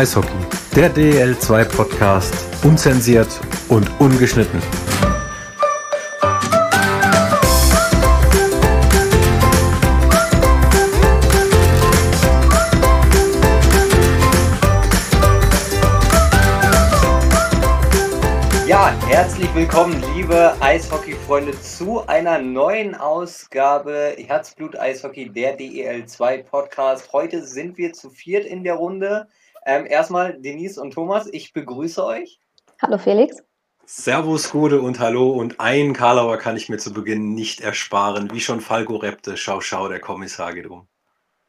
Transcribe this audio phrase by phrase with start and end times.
[0.00, 0.32] Eishockey,
[0.74, 4.58] der DL2 Podcast, unzensiert und ungeschnitten.
[18.66, 27.12] Ja, herzlich willkommen, liebe Eishockey-Freunde, zu einer neuen Ausgabe Herzblut Eishockey, der DEL2 Podcast.
[27.12, 29.28] Heute sind wir zu viert in der Runde.
[29.66, 32.40] Ähm, erstmal Denise und Thomas, ich begrüße euch.
[32.82, 33.42] Hallo Felix.
[33.84, 35.30] Servus, Gute und Hallo.
[35.30, 38.30] Und einen Karlauer kann ich mir zu Beginn nicht ersparen.
[38.32, 40.86] Wie schon Falco Repte, schau, schau, der Kommissar geht um.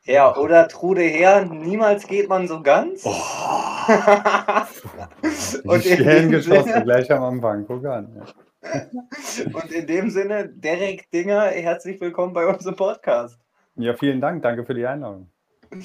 [0.03, 3.05] Ja, oder Trude her, niemals geht man so ganz.
[3.05, 3.11] Oh.
[5.63, 8.25] und in dem geschossen, Sinne, gleich am Anfang, guck an.
[9.53, 13.39] und in dem Sinne, Derek Dinger, herzlich willkommen bei unserem Podcast.
[13.75, 15.29] Ja, vielen Dank, danke für die Einladung.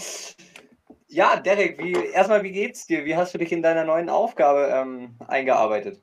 [1.09, 3.05] Ja, Derek, wie, erstmal, wie geht's dir?
[3.05, 6.03] Wie hast du dich in deiner neuen Aufgabe ähm, eingearbeitet?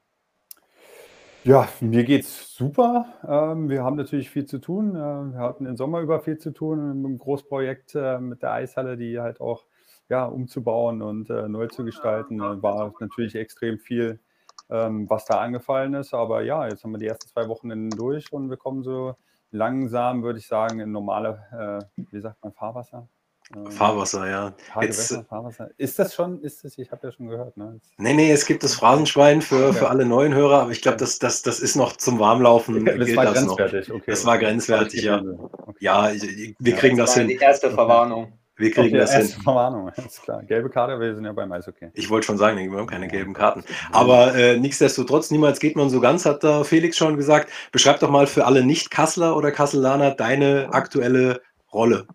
[1.44, 3.06] Ja, mir geht's super.
[3.28, 4.96] Ähm, wir haben natürlich viel zu tun.
[4.96, 8.54] Äh, wir hatten im Sommer über viel zu tun mit einem Großprojekt äh, mit der
[8.54, 9.66] Eishalle, die halt auch
[10.08, 12.40] ja, umzubauen und äh, neu zu gestalten.
[12.40, 14.22] Äh, war natürlich extrem viel,
[14.70, 16.14] ähm, was da angefallen ist.
[16.14, 19.16] Aber ja, jetzt haben wir die ersten zwei Wochen durch und wir kommen so
[19.52, 23.10] langsam, würde ich sagen, in normale, äh, wie sagt man, Fahrwasser.
[23.56, 24.54] Ähm, Fahrwasser, ja.
[24.82, 25.70] Jetzt, Fahrwasser.
[25.78, 27.80] Ist das schon, ist das, ich habe ja schon gehört, ne?
[27.98, 31.20] Nee, nee, es gibt das Phrasenschwein für, für alle neuen Hörer, aber ich glaube, das,
[31.20, 32.86] das, das ist noch zum Warmlaufen.
[32.86, 33.96] Das gilt war das grenzwertig, noch.
[33.96, 34.12] okay.
[34.12, 35.22] Das war grenzwertig, ja.
[35.22, 35.78] Okay.
[35.80, 37.28] Ja, wir ja, kriegen das, das hin.
[37.28, 38.34] Die erste Verwarnung.
[38.56, 39.28] Wir kriegen okay, das hin.
[39.44, 40.44] Verwarnung, ist klar.
[40.44, 41.90] Gelbe Karte, wir sind ja beim Eishockey.
[41.94, 43.64] Ich wollte schon sagen, wir haben keine gelben Karten.
[43.92, 47.50] Aber äh, nichtsdestotrotz, niemals geht man so ganz, hat da Felix schon gesagt.
[47.72, 51.42] Beschreib doch mal für alle Nicht-Kassler oder Kasselaner deine aktuelle
[51.74, 52.08] Rolle.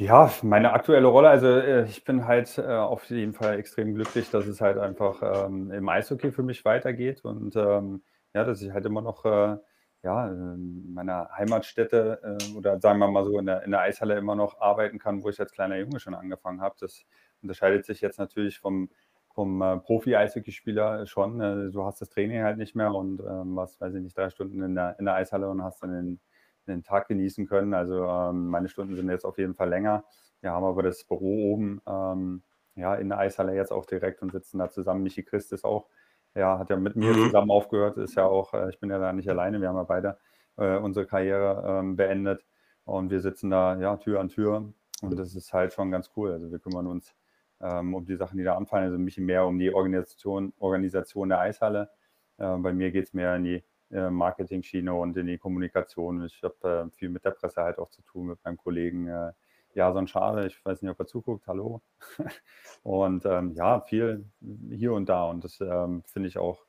[0.00, 4.30] Ja, meine aktuelle Rolle, also äh, ich bin halt äh, auf jeden Fall extrem glücklich,
[4.30, 8.72] dass es halt einfach ähm, im Eishockey für mich weitergeht und ähm, ja, dass ich
[8.72, 9.58] halt immer noch äh,
[10.02, 14.16] ja, in meiner Heimatstätte äh, oder sagen wir mal so in der, in der Eishalle
[14.16, 16.76] immer noch arbeiten kann, wo ich als kleiner Junge schon angefangen habe.
[16.80, 17.04] Das
[17.42, 18.88] unterscheidet sich jetzt natürlich vom,
[19.34, 21.42] vom äh, Profi-Eishockeyspieler schon.
[21.42, 24.30] Äh, du hast das Training halt nicht mehr und ähm, was, weiß ich nicht, drei
[24.30, 26.20] Stunden in der, in der Eishalle und hast dann den
[26.66, 27.74] den Tag genießen können.
[27.74, 30.04] Also ähm, meine Stunden sind jetzt auf jeden Fall länger.
[30.40, 32.42] Wir haben aber das Büro oben ähm,
[32.74, 35.02] ja, in der Eishalle jetzt auch direkt und sitzen da zusammen.
[35.02, 35.88] Michi Christ ist auch,
[36.34, 37.26] ja, hat ja mit mir mhm.
[37.26, 39.82] zusammen aufgehört, ist ja auch, äh, ich bin ja da nicht alleine, wir haben ja
[39.82, 40.18] beide
[40.56, 42.44] äh, unsere Karriere ähm, beendet
[42.84, 44.72] und wir sitzen da ja Tür an Tür
[45.02, 46.32] und das ist halt schon ganz cool.
[46.32, 47.14] Also wir kümmern uns
[47.60, 51.40] ähm, um die Sachen, die da anfallen, also mich mehr um die Organisation, Organisation der
[51.40, 51.90] Eishalle.
[52.38, 56.24] Äh, bei mir geht es mehr in die Marketing-Schiene und in die Kommunikation.
[56.24, 59.32] Ich habe äh, viel mit der Presse halt auch zu tun, mit meinem Kollegen äh,
[59.74, 60.46] Jason Schade.
[60.46, 61.46] Ich weiß nicht, ob er zuguckt.
[61.46, 61.82] Hallo.
[62.82, 64.24] und ähm, ja, viel
[64.70, 65.24] hier und da.
[65.24, 66.64] Und das ähm, finde ich auch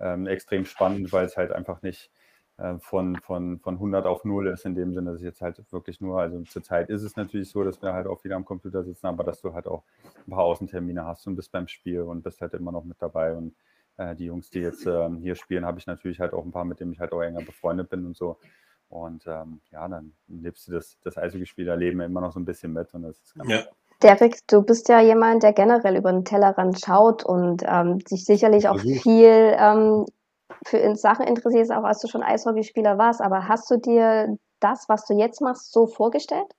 [0.00, 2.10] ähm, extrem spannend, weil es halt einfach nicht
[2.56, 5.60] äh, von, von, von 100 auf 0 ist, in dem Sinne, dass ich jetzt halt
[5.72, 8.84] wirklich nur, also zurzeit ist es natürlich so, dass wir halt auch wieder am Computer
[8.84, 9.84] sitzen, aber dass du halt auch
[10.26, 13.34] ein paar Außentermine hast und bist beim Spiel und bist halt immer noch mit dabei
[13.34, 13.54] und
[13.96, 16.64] äh, die Jungs, die jetzt ähm, hier spielen, habe ich natürlich halt auch ein paar,
[16.64, 18.38] mit denen ich halt auch enger befreundet bin und so.
[18.88, 22.92] Und ähm, ja, dann lebst du das, das Eishockeyspielerleben immer noch so ein bisschen mit.
[22.94, 23.64] Und das ist ganz ja.
[24.02, 28.68] Derek, du bist ja jemand, der generell über den Tellerrand schaut und ähm, sich sicherlich
[28.68, 30.04] auch viel ähm,
[30.66, 33.20] für in Sachen interessiert, auch als du schon Eishockeyspieler warst.
[33.20, 36.52] Aber hast du dir das, was du jetzt machst, so vorgestellt?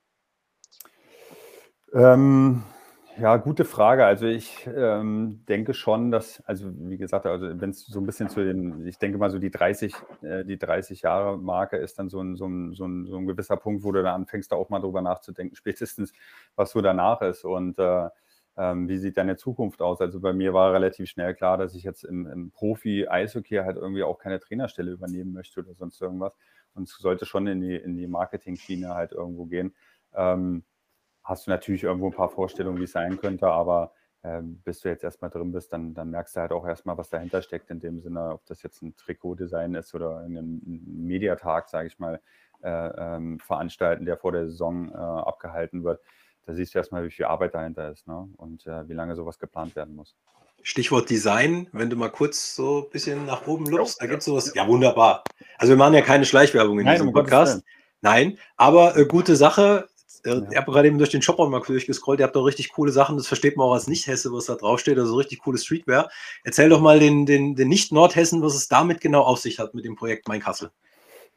[1.92, 2.64] Ähm,
[3.18, 4.04] ja, gute Frage.
[4.04, 8.28] Also ich ähm, denke schon, dass, also wie gesagt, also wenn es so ein bisschen
[8.28, 12.08] zu den, ich denke mal so die 30, äh, die 30 Jahre Marke ist dann
[12.08, 14.56] so ein, so, ein, so, ein, so ein gewisser Punkt, wo du dann anfängst, da
[14.56, 16.12] auch mal drüber nachzudenken, spätestens,
[16.56, 18.08] was so danach ist und äh,
[18.58, 20.00] ähm, wie sieht deine Zukunft aus.
[20.00, 24.02] Also bei mir war relativ schnell klar, dass ich jetzt im, im Profi-Eishockey halt irgendwie
[24.02, 26.34] auch keine Trainerstelle übernehmen möchte oder sonst irgendwas
[26.74, 29.74] und sollte schon in die, in die Marketing-Schiene halt irgendwo gehen.
[30.14, 30.64] Ähm,
[31.26, 33.92] hast du natürlich irgendwo ein paar Vorstellungen, wie es sein könnte, aber
[34.22, 37.10] ähm, bis du jetzt erstmal drin bist, dann, dann merkst du halt auch erstmal, was
[37.10, 41.88] dahinter steckt, in dem Sinne, ob das jetzt ein Trikotdesign ist oder ein Mediatag, sage
[41.88, 42.20] ich mal,
[42.62, 46.00] äh, ähm, veranstalten, der vor der Saison äh, abgehalten wird.
[46.46, 48.28] Da siehst du erstmal, wie viel Arbeit dahinter ist ne?
[48.36, 50.16] und äh, wie lange sowas geplant werden muss.
[50.62, 54.24] Stichwort Design, wenn du mal kurz so ein bisschen nach oben lupst, da gibt es
[54.24, 54.52] sowas.
[54.54, 55.22] Ja, wunderbar.
[55.58, 57.62] Also wir machen ja keine Schleichwerbung in Nein, diesem Podcast.
[58.00, 59.88] Nein, aber äh, gute Sache.
[60.26, 60.42] Ja.
[60.50, 62.20] Ich habe gerade eben durch den Shop auch mal durchgescrollt.
[62.20, 63.16] Ihr habt doch richtig coole Sachen.
[63.16, 64.98] Das versteht man auch als Nicht-Hesse, was da draufsteht.
[64.98, 66.10] Also richtig coole Streetwear.
[66.44, 69.84] Erzähl doch mal den, den, den Nicht-Nordhessen, was es damit genau auf sich hat mit
[69.84, 70.70] dem Projekt Mein Kassel.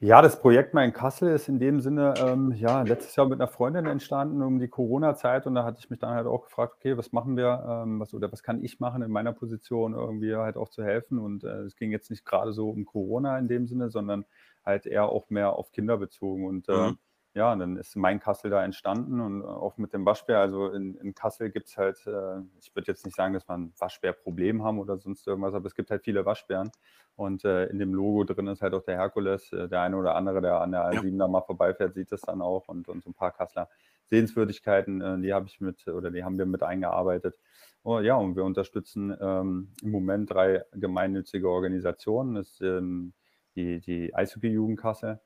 [0.02, 3.50] Ja, das Projekt Mein Kassel ist in dem Sinne, ähm, ja, letztes Jahr mit einer
[3.50, 6.98] Freundin entstanden um die Corona-Zeit und da hatte ich mich dann halt auch gefragt, okay,
[6.98, 10.56] was machen wir, ähm, was oder was kann ich machen in meiner Position irgendwie halt
[10.56, 13.68] auch zu helfen und äh, es ging jetzt nicht gerade so um Corona in dem
[13.68, 14.24] Sinne, sondern
[14.66, 16.98] halt eher auch mehr auf Kinder bezogen und äh, mhm
[17.36, 20.40] ja, dann ist mein Kassel da entstanden und auch mit dem Waschbär.
[20.40, 23.56] Also in, in Kassel gibt es halt, äh, ich würde jetzt nicht sagen, dass wir
[23.56, 26.72] ein Waschbärproblem haben oder sonst irgendwas, aber es gibt halt viele Waschbären.
[27.16, 29.52] Und äh, in dem Logo drin ist halt auch der Herkules.
[29.54, 32.42] Äh, der eine oder andere, der an der A7 da mal vorbeifährt, sieht das dann
[32.42, 32.68] auch.
[32.68, 33.70] Und, und so ein paar Kasseler
[34.06, 37.38] Sehenswürdigkeiten, äh, die habe ich mit oder die haben wir mit eingearbeitet.
[37.84, 42.36] Oh, ja, und wir unterstützen ähm, im Moment drei gemeinnützige Organisationen.
[42.36, 43.14] Das ist ähm,
[43.56, 45.20] die, die Eishockey-Jugendkasse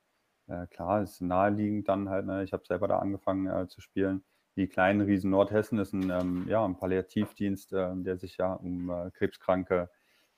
[0.48, 2.44] äh, klar, ist naheliegend dann halt, ne?
[2.44, 4.24] ich habe selber da angefangen äh, zu spielen.
[4.56, 8.90] Die kleinen Riesen Nordhessen ist ein, ähm, ja, ein Palliativdienst, äh, der sich ja um
[8.90, 9.90] äh, krebskranke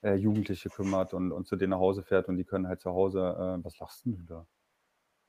[0.02, 2.92] äh, Jugendliche kümmert und, und zu denen nach Hause fährt und die können halt zu
[2.92, 3.20] Hause,
[3.60, 4.46] äh, was lachst du da?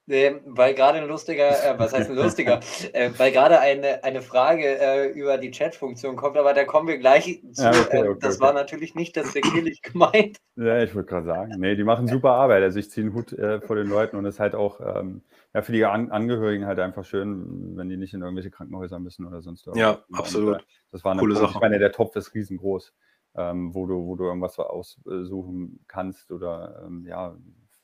[0.08, 2.60] Weil gerade ein lustiger, äh, was heißt ein lustiger,
[2.92, 6.98] äh, weil gerade eine, eine Frage äh, über die Chat-Funktion kommt, aber da kommen wir
[6.98, 7.64] gleich zu.
[7.64, 8.44] Ja, okay, äh, okay, das okay.
[8.44, 10.38] war natürlich nicht despektierlich gemeint.
[10.54, 12.62] Ja, ich würde gerade sagen, nee, die machen super Arbeit.
[12.62, 15.22] Also ich ziehe einen Hut äh, vor den Leuten und es ist halt auch ähm,
[15.52, 19.26] ja, für die An Angehörigen halt einfach schön, wenn die nicht in irgendwelche Krankenhäuser müssen
[19.26, 19.98] oder sonst irgendwas.
[20.10, 20.54] Ja, absolut.
[20.56, 21.52] Und, äh, das war eine coole Sache.
[21.54, 22.94] Ich meine, der Topf ist riesengroß,
[23.36, 27.36] ähm, wo, du, wo du irgendwas aussuchen kannst oder ähm, ja,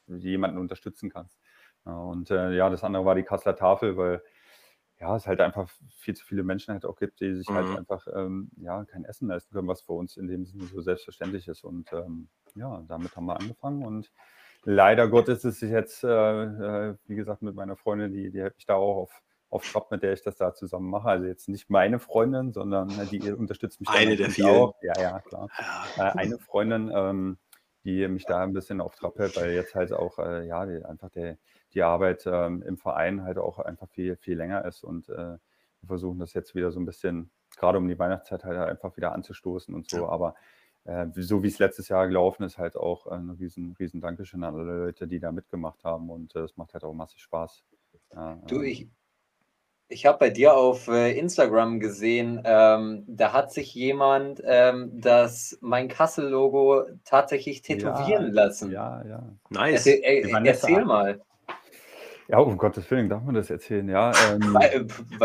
[0.06, 1.38] jemanden unterstützen kannst.
[1.84, 4.23] Und äh, ja, das andere war die Kasseler Tafel, weil
[5.02, 5.69] ja, es halt einfach
[5.99, 7.70] viel zu viele Menschen halt auch gibt, die sich halt mhm.
[7.70, 10.81] halt einfach ähm, ja, kein Essen leisten können, was für uns in dem Sinne so
[10.81, 11.64] selbstverständlich ist.
[11.64, 13.84] Und ähm, ja, damit haben wir angefangen.
[13.84, 14.12] Und
[14.62, 16.08] leider Gottes ist es jetzt, äh,
[16.44, 19.90] äh, wie gesagt, mit meiner Freundin, die, die hält mich da auch auf, auf Trab,
[19.90, 21.08] mit der ich das da zusammen mache.
[21.08, 23.88] Also jetzt nicht meine Freundin, sondern äh, die unterstützt mich.
[23.88, 24.50] Eine der vielen.
[24.50, 24.76] Auch.
[24.82, 25.49] Ja, ja, klar.
[25.96, 27.38] Äh, eine Freundin, ähm,
[27.82, 30.85] die mich da ein bisschen auf Trab hält, weil jetzt halt auch, äh, ja, die,
[30.85, 31.38] einfach der
[31.74, 35.38] die Arbeit ähm, im Verein halt auch einfach viel, viel länger ist und äh,
[35.82, 39.12] wir versuchen das jetzt wieder so ein bisschen, gerade um die Weihnachtszeit halt einfach wieder
[39.12, 40.08] anzustoßen und so, ja.
[40.08, 40.34] aber
[40.84, 44.54] äh, so wie es letztes Jahr gelaufen ist, halt auch ein riesen, riesen Dankeschön an
[44.54, 47.64] alle Leute, die da mitgemacht haben und es äh, macht halt auch massig Spaß.
[48.14, 48.88] Ja, du, ähm, ich,
[49.88, 55.58] ich habe bei dir auf äh, Instagram gesehen, ähm, da hat sich jemand ähm, das
[55.60, 58.70] Mein Kassel-Logo tatsächlich tätowieren ja, lassen.
[58.72, 59.28] Ja, ja.
[59.50, 59.86] Nice.
[59.86, 61.20] Erzähl, äh, erzähl mal.
[62.28, 64.12] Ja, um Gottes Willen, darf man das erzählen, ja.
[64.30, 64.84] Ähm, äh,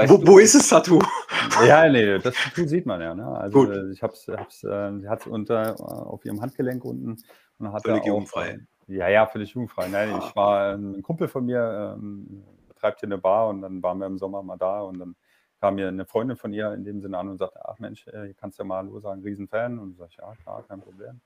[0.10, 1.00] wo, wo, ist das Tattoo?
[1.66, 3.16] Ja, nee, das Tattoo sieht man ja.
[3.16, 3.26] Ne?
[3.26, 3.76] Also Gut.
[3.76, 7.18] Äh, ich hab's, hab's, äh, sie hat es unter äh, auf ihrem Handgelenk unten
[7.60, 8.60] und hat völlig jugendfrei.
[8.88, 9.88] Ja, ja, völlig jugendfrei.
[9.88, 10.24] Nein, ah.
[10.26, 14.08] ich war ein Kumpel von mir, ähm, betreibt hier eine Bar und dann waren wir
[14.08, 15.16] im Sommer mal da und dann
[15.60, 18.34] kam mir eine Freundin von ihr in dem Sinne an und sagte, ach Mensch, hier
[18.36, 19.80] kannst du ja mal Hallo sagen, Riesenfan.
[19.80, 21.22] Und sag ich, ja, klar, kein Problem.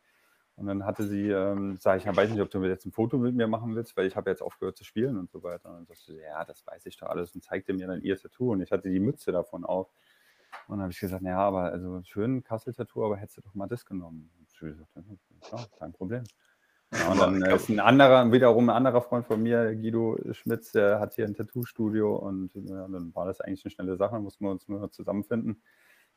[0.62, 3.18] Und dann hatte sie, ähm, sage ich, ich weiß nicht, ob du jetzt ein Foto
[3.18, 5.70] mit mir machen willst, weil ich habe jetzt aufgehört zu spielen und so weiter.
[5.70, 8.16] Und dann sagte sie, ja, das weiß ich doch alles und zeigte mir dann ihr
[8.16, 9.88] Tattoo und ich hatte die Mütze davon auf.
[10.68, 13.66] Und dann habe ich gesagt, ja, aber also schön Kassel-Tattoo, aber hättest du doch mal
[13.66, 14.30] das genommen.
[14.38, 15.04] Und sie sagte,
[15.52, 16.26] ja, kein Problem.
[16.94, 21.00] Ja, und dann ist ein anderer, wiederum ein anderer Freund von mir, Guido Schmitz, der
[21.00, 24.52] hat hier ein Tattoo-Studio und ja, dann war das eigentlich eine schnelle Sache, mussten wir
[24.52, 25.64] uns nur zusammenfinden,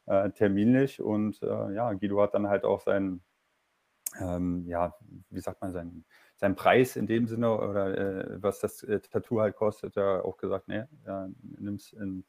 [0.04, 1.00] äh, terminlich.
[1.00, 3.22] Und äh, ja, Guido hat dann halt auch seinen
[4.20, 4.94] ähm, ja,
[5.30, 6.04] wie sagt man, seinen,
[6.36, 10.36] seinen Preis in dem Sinne oder äh, was das äh, Tattoo halt kostet, er auch
[10.36, 11.28] gesagt, nee, ja,
[11.58, 12.24] nimm's in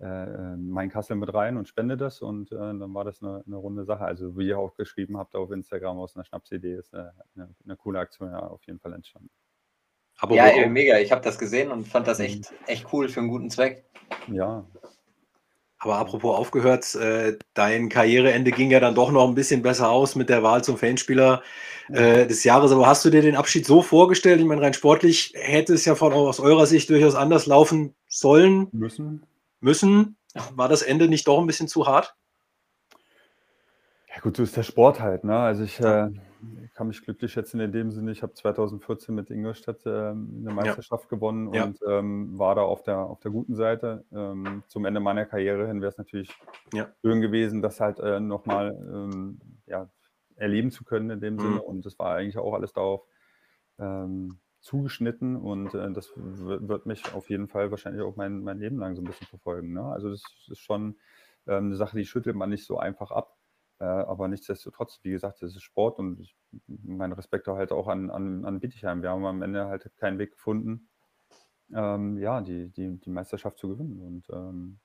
[0.00, 3.56] äh, mein Kassel mit rein und spende das und äh, dann war das eine, eine,
[3.56, 4.04] runde Sache.
[4.04, 7.76] Also wie ihr auch geschrieben habt auf Instagram aus einer Schnapsidee, ist eine, eine, eine
[7.76, 9.30] coole Aktion ja auf jeden Fall entstanden.
[10.18, 10.98] Aber ja, ey, mega.
[10.98, 12.24] Ich habe das gesehen und fand das mhm.
[12.24, 13.84] echt, echt cool für einen guten Zweck.
[14.28, 14.66] Ja,
[15.80, 20.14] aber apropos aufgehört, äh, dein Karriereende ging ja dann doch noch ein bisschen besser aus
[20.14, 21.42] mit der Wahl zum Fanspieler
[21.88, 22.70] äh, des Jahres.
[22.70, 24.40] Aber hast du dir den Abschied so vorgestellt?
[24.40, 28.68] Ich meine, rein sportlich hätte es ja von aus eurer Sicht durchaus anders laufen sollen.
[28.72, 29.22] Müssen.
[29.60, 30.16] Müssen.
[30.54, 32.14] War das Ende nicht doch ein bisschen zu hart?
[34.14, 35.24] Ja gut, so ist der Sport halt.
[35.24, 35.36] Ne?
[35.38, 36.08] Also ich äh,
[36.74, 41.04] kann mich glücklich schätzen in dem Sinne, ich habe 2014 mit Ingolstadt äh, eine Meisterschaft
[41.04, 41.08] ja.
[41.10, 41.64] gewonnen ja.
[41.64, 44.04] und ähm, war da auf der, auf der guten Seite.
[44.12, 46.30] Ähm, zum Ende meiner Karriere hin wäre es natürlich
[46.72, 46.88] ja.
[47.02, 49.88] schön gewesen, das halt äh, nochmal ähm, ja,
[50.36, 51.40] erleben zu können in dem mhm.
[51.40, 51.62] Sinne.
[51.62, 53.06] Und das war eigentlich auch alles darauf
[53.78, 58.78] ähm, zugeschnitten und äh, das wird mich auf jeden Fall wahrscheinlich auch mein, mein Leben
[58.78, 59.72] lang so ein bisschen verfolgen.
[59.72, 59.82] Ne?
[59.82, 60.96] Also das ist schon
[61.46, 63.36] ähm, eine Sache, die schüttelt man nicht so einfach ab.
[63.80, 68.10] Äh, aber nichtsdestotrotz, wie gesagt, das ist Sport und ich, mein Respekt halt auch an,
[68.10, 69.02] an, an Bietigheim.
[69.02, 70.88] Wir haben am Ende halt keinen Weg gefunden,
[71.74, 74.00] ähm, ja, die, die, die Meisterschaft zu gewinnen.
[74.00, 74.78] Und ähm,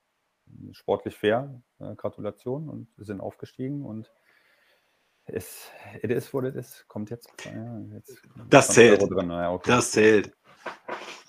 [0.72, 4.12] sportlich fair, äh, Gratulation und wir sind aufgestiegen und
[5.26, 5.72] es
[6.02, 6.86] it is what it is.
[6.88, 7.30] Kommt jetzt.
[7.44, 9.02] Ja, jetzt das zählt.
[9.02, 9.30] Drin.
[9.30, 9.72] Ja, okay.
[9.72, 10.32] Das zählt.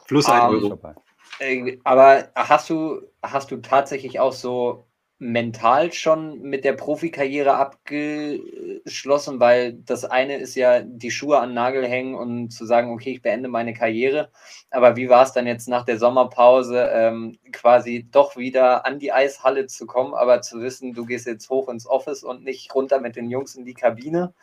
[0.06, 0.94] Plus ein um, Euro.
[1.40, 4.87] Äh, aber hast du, hast du tatsächlich auch so
[5.18, 11.54] mental schon mit der Profikarriere abgeschlossen, weil das eine ist ja die Schuhe an den
[11.54, 14.30] Nagel hängen und zu sagen, okay, ich beende meine Karriere.
[14.70, 19.12] Aber wie war es dann jetzt nach der Sommerpause, ähm, quasi doch wieder an die
[19.12, 23.00] Eishalle zu kommen, aber zu wissen, du gehst jetzt hoch ins Office und nicht runter
[23.00, 24.35] mit den Jungs in die Kabine?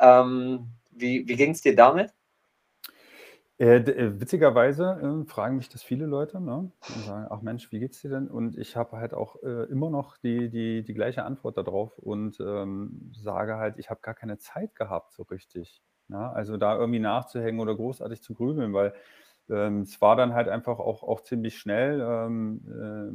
[0.00, 2.15] Ähm, wie wie ging es dir damit?
[3.58, 6.70] Äh, äh, witzigerweise äh, fragen mich das viele Leute, ne?
[6.88, 9.88] Und sagen: „Ach Mensch, wie geht's dir denn?“ Und ich habe halt auch, äh, immer
[9.88, 14.36] noch die die die gleiche Antwort darauf und, ähm, sage halt, ich habe gar keine
[14.38, 16.30] Zeit gehabt so richtig, ne?
[16.32, 18.92] Also, da irgendwie nachzuhängen oder großartig zu grübeln, weil,
[19.48, 22.62] ähm, es war dann halt einfach auch auch ziemlich schnell, ähm,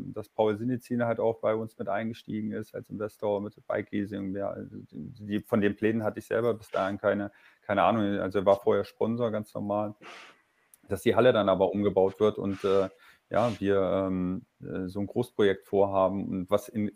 [0.10, 3.92] äh, dass Paul Sinizine halt auch bei uns mit eingestiegen ist als Investor mit Bike
[3.92, 4.36] Leasing.
[4.36, 7.32] Ja, also die von den Plänen hatte ich selber bis dahin keine
[7.72, 9.96] keine Ahnung, also er war vorher Sponsor, ganz normal
[10.92, 12.90] dass die Halle dann aber umgebaut wird und äh,
[13.30, 16.92] ja, wir ähm, äh, so ein Großprojekt vorhaben und was in,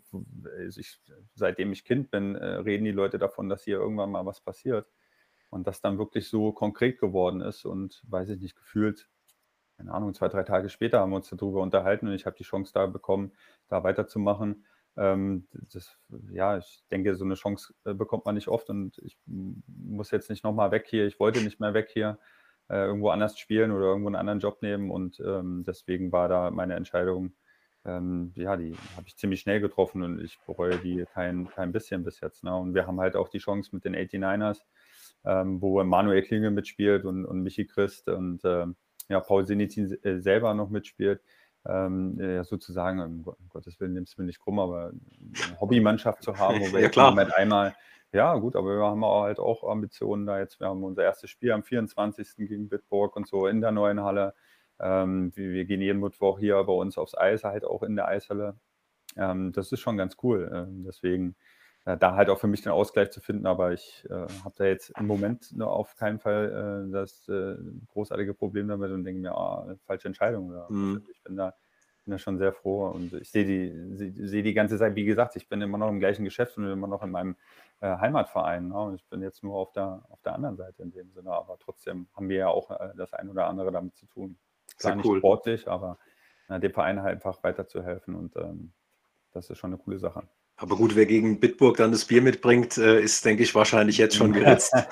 [0.58, 1.00] also ich,
[1.34, 4.90] seitdem ich Kind bin, äh, reden die Leute davon, dass hier irgendwann mal was passiert
[5.50, 9.08] und das dann wirklich so konkret geworden ist und weiß ich nicht, gefühlt,
[9.78, 12.44] keine Ahnung, zwei, drei Tage später haben wir uns darüber unterhalten und ich habe die
[12.44, 13.32] Chance da bekommen,
[13.68, 14.66] da weiterzumachen.
[14.96, 15.98] Ähm, das,
[16.32, 20.30] ja, ich denke, so eine Chance äh, bekommt man nicht oft und ich muss jetzt
[20.30, 22.18] nicht nochmal weg hier, ich wollte nicht mehr weg hier
[22.68, 24.90] äh, irgendwo anders spielen oder irgendwo einen anderen Job nehmen.
[24.90, 27.32] Und ähm, deswegen war da meine Entscheidung,
[27.84, 32.02] ähm, ja, die habe ich ziemlich schnell getroffen und ich bereue die kein, kein bisschen
[32.02, 32.42] bis jetzt.
[32.44, 32.54] Ne?
[32.54, 34.58] Und wir haben halt auch die Chance mit den 89ers,
[35.24, 38.66] ähm, wo Manuel Klingel mitspielt und, und Michi Christ und äh,
[39.08, 41.20] ja, Paul Sinizin äh, selber noch mitspielt.
[41.68, 46.36] Ähm, ja, sozusagen, um Gottes Willen, nimmst du mir nicht krumm, aber eine Hobbymannschaft zu
[46.36, 47.10] haben, wo wir ja, klar.
[47.10, 47.74] Moment einmal
[48.12, 50.60] ja, gut, aber wir haben halt auch Ambitionen da jetzt.
[50.60, 52.36] Wir haben unser erstes Spiel am 24.
[52.36, 54.34] gegen Bitburg und so in der neuen Halle.
[54.80, 58.56] Ähm, wir, gehen jeden Mittwoch hier bei uns aufs Eis, halt auch in der Eishalle.
[59.16, 60.50] Ähm, das ist schon ganz cool.
[60.50, 61.34] Ähm, deswegen äh,
[61.86, 63.46] da halt auch für mich den Ausgleich zu finden.
[63.46, 67.56] Aber ich äh, habe da jetzt im Moment auf keinen Fall äh, das äh,
[67.92, 70.52] großartige Problem damit und denke mir, ah, falsche Entscheidung.
[70.68, 71.02] Mhm.
[71.10, 71.54] Ich bin da
[72.06, 75.34] bin da schon sehr froh und ich sehe die, sehe, die ganze Zeit, wie gesagt,
[75.34, 77.34] ich bin immer noch im gleichen Geschäft und immer noch in meinem
[77.80, 78.68] äh, Heimatverein.
[78.68, 78.78] Ne?
[78.78, 81.58] Und ich bin jetzt nur auf der, auf der anderen Seite in dem Sinne, aber
[81.58, 84.38] trotzdem haben wir ja auch äh, das ein oder andere damit zu tun.
[84.76, 85.18] Sehr Gar nicht cool.
[85.18, 85.98] sportlich, aber
[86.48, 88.72] äh, dem Verein halt einfach weiterzuhelfen und ähm,
[89.32, 90.22] das ist schon eine coole Sache.
[90.56, 94.16] Aber gut, wer gegen Bitburg dann das Bier mitbringt, äh, ist, denke ich, wahrscheinlich jetzt
[94.16, 94.72] schon geritzt.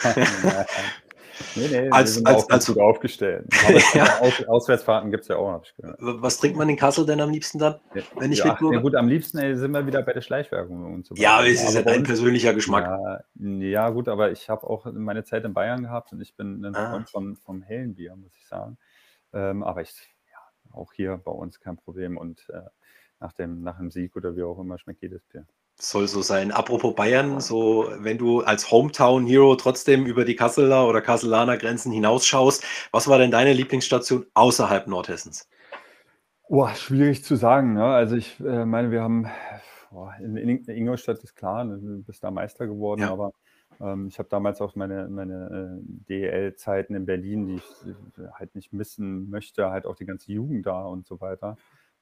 [1.57, 3.47] Nee, nee, als, als, auch als, gut aufgestellt.
[3.95, 4.21] ja.
[4.21, 5.99] Aus, Auswärtsfahrten gibt es ja auch, habe ich gehört.
[6.01, 8.03] Was trinkt man in Kassel denn am liebsten dann, ja.
[8.17, 11.07] wenn ich ja, ja, gut, am liebsten ey, sind wir wieder bei der Schleichwerbung und
[11.07, 11.23] so weiter.
[11.23, 12.85] Ja, es ist ja dein persönlicher Geschmack.
[12.85, 16.65] Ja, ja, gut, aber ich habe auch meine Zeit in Bayern gehabt und ich bin
[16.65, 16.91] ein ah.
[16.91, 18.79] Freund vom, vom hellen Bier, muss ich sagen.
[19.33, 19.93] Ähm, aber ich,
[20.31, 20.39] ja,
[20.73, 22.61] auch hier bei uns kein Problem und äh,
[23.21, 25.47] nach, dem, nach dem Sieg oder wie auch immer schmeckt jedes Bier.
[25.77, 26.53] Soll so sein.
[26.53, 31.91] Apropos Bayern, so wenn du als Hometown Hero trotzdem über die Kasseler oder Kasselaner Grenzen
[31.91, 35.49] hinausschaust, was war denn deine Lieblingsstation außerhalb Nordhessens?
[36.49, 37.75] Boah, schwierig zu sagen.
[37.75, 37.85] Ne?
[37.85, 39.27] Also ich äh, meine, wir haben
[39.95, 43.13] boah, in, in Ingolstadt ist klar, ne, du bist da Meister geworden, ja.
[43.13, 43.33] aber
[43.81, 47.87] ähm, ich habe damals auch meine, meine äh, DEL-Zeiten in Berlin, die ich
[48.19, 51.57] äh, halt nicht missen möchte, halt auch die ganze Jugend da und so weiter.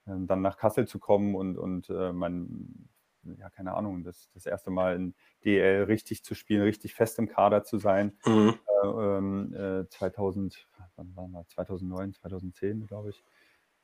[0.07, 2.89] Ähm, dann nach Kassel zu kommen und, und äh, mein
[3.39, 7.29] ja, keine Ahnung, das, das erste Mal in DL richtig zu spielen, richtig fest im
[7.29, 8.19] Kader zu sein.
[8.27, 8.59] Mhm.
[8.83, 11.49] Äh, äh, 2000, wann war das?
[11.51, 13.25] 2009, 2010, glaube ich,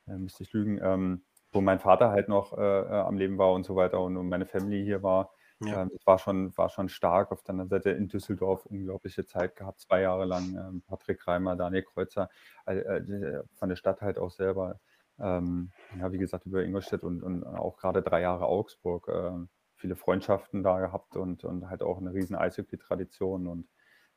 [0.07, 3.53] äh, müsste ich lügen, ähm, wo mein Vater halt noch äh, äh, am Leben war
[3.53, 5.31] und so weiter und, und meine Family hier war.
[5.61, 5.81] Ja.
[5.81, 7.31] Ähm, das war schon, war schon stark.
[7.31, 10.55] Auf der anderen Seite in Düsseldorf unglaubliche Zeit gehabt, zwei Jahre lang.
[10.55, 12.29] Ähm, Patrick Reimer, Daniel Kreuzer,
[12.65, 14.79] von der Stadt halt auch selber
[15.21, 19.31] ähm, ja, wie gesagt, über Ingolstadt und, und auch gerade drei Jahre Augsburg äh,
[19.75, 23.67] viele Freundschaften da gehabt und, und halt auch eine riesen Eishockey-Tradition und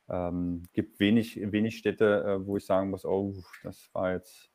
[0.09, 3.33] ähm, gibt wenig, wenig Städte, äh, wo ich sagen muss, oh,
[3.63, 4.51] das war jetzt,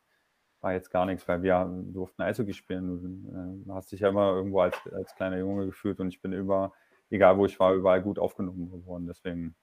[0.61, 3.65] war jetzt gar nichts, weil wir durften Eishockey spielen.
[3.65, 6.33] Du äh, hast dich ja immer irgendwo als, als kleiner Junge gefühlt und ich bin
[6.33, 6.73] über,
[7.11, 9.07] egal wo ich war, überall gut aufgenommen geworden.
[9.07, 9.57] Deswegen,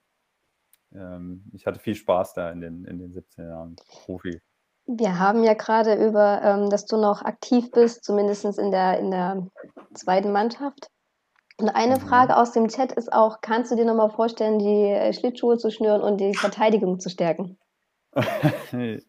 [0.93, 4.41] ähm, ich hatte viel Spaß da in den, in den 17 Jahren Profi.
[4.87, 9.11] Wir haben ja gerade über, ähm, dass du noch aktiv bist, zumindest in der, in
[9.11, 9.47] der
[9.93, 10.89] zweiten Mannschaft.
[11.57, 12.01] Und eine mhm.
[12.01, 15.71] Frage aus dem Chat ist auch, kannst du dir nochmal vorstellen, die äh, Schlittschuhe zu
[15.71, 17.57] schnüren und die Verteidigung zu stärken?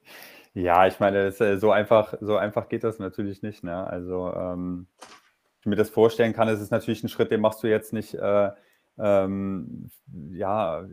[0.55, 3.65] ja, ich meine, das, äh, so, einfach, so einfach geht das natürlich nicht.
[3.65, 3.87] Ne?
[3.87, 4.87] Also, ähm,
[5.61, 8.15] ich mir das vorstellen kann, ist es natürlich ein Schritt, den machst du jetzt nicht
[8.15, 8.51] äh,
[8.99, 9.91] ähm,
[10.31, 10.87] ja,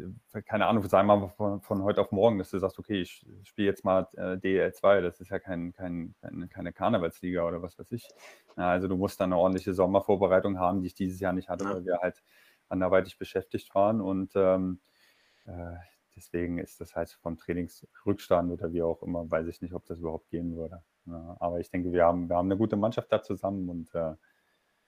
[0.46, 3.26] keine Ahnung, sagen wir mal von, von, heute auf morgen, dass du sagst, okay, ich
[3.44, 7.80] spiele jetzt mal äh, DL2, das ist ja kein, kein, kein, keine Karnevalsliga oder was
[7.80, 8.10] weiß ich.
[8.58, 11.66] Ja, also du musst dann eine ordentliche Sommervorbereitung haben, die ich dieses Jahr nicht hatte,
[11.66, 12.22] weil wir halt
[12.68, 14.82] anderweitig beschäftigt waren und ähm,
[15.46, 15.76] äh,
[16.16, 20.00] deswegen ist das halt vom Trainingsrückstand oder wie auch immer, weiß ich nicht, ob das
[20.00, 20.84] überhaupt gehen würde.
[21.06, 24.14] Ja, aber ich denke, wir haben, wir haben eine gute Mannschaft da zusammen und äh,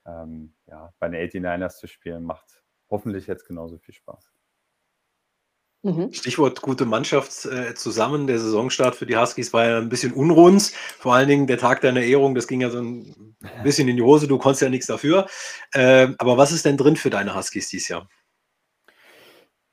[0.06, 4.30] ähm, ja, bei den 89ers zu spielen macht hoffentlich jetzt genauso viel Spaß.
[5.86, 6.12] Mhm.
[6.12, 8.26] Stichwort gute Mannschaft äh, zusammen.
[8.26, 10.72] Der Saisonstart für die Huskies war ja ein bisschen unrund.
[10.98, 14.02] Vor allen Dingen der Tag deiner Ehrung, das ging ja so ein bisschen in die
[14.02, 14.26] Hose.
[14.26, 15.26] Du konntest ja nichts dafür.
[15.72, 18.08] Äh, aber was ist denn drin für deine Huskies dieses Jahr?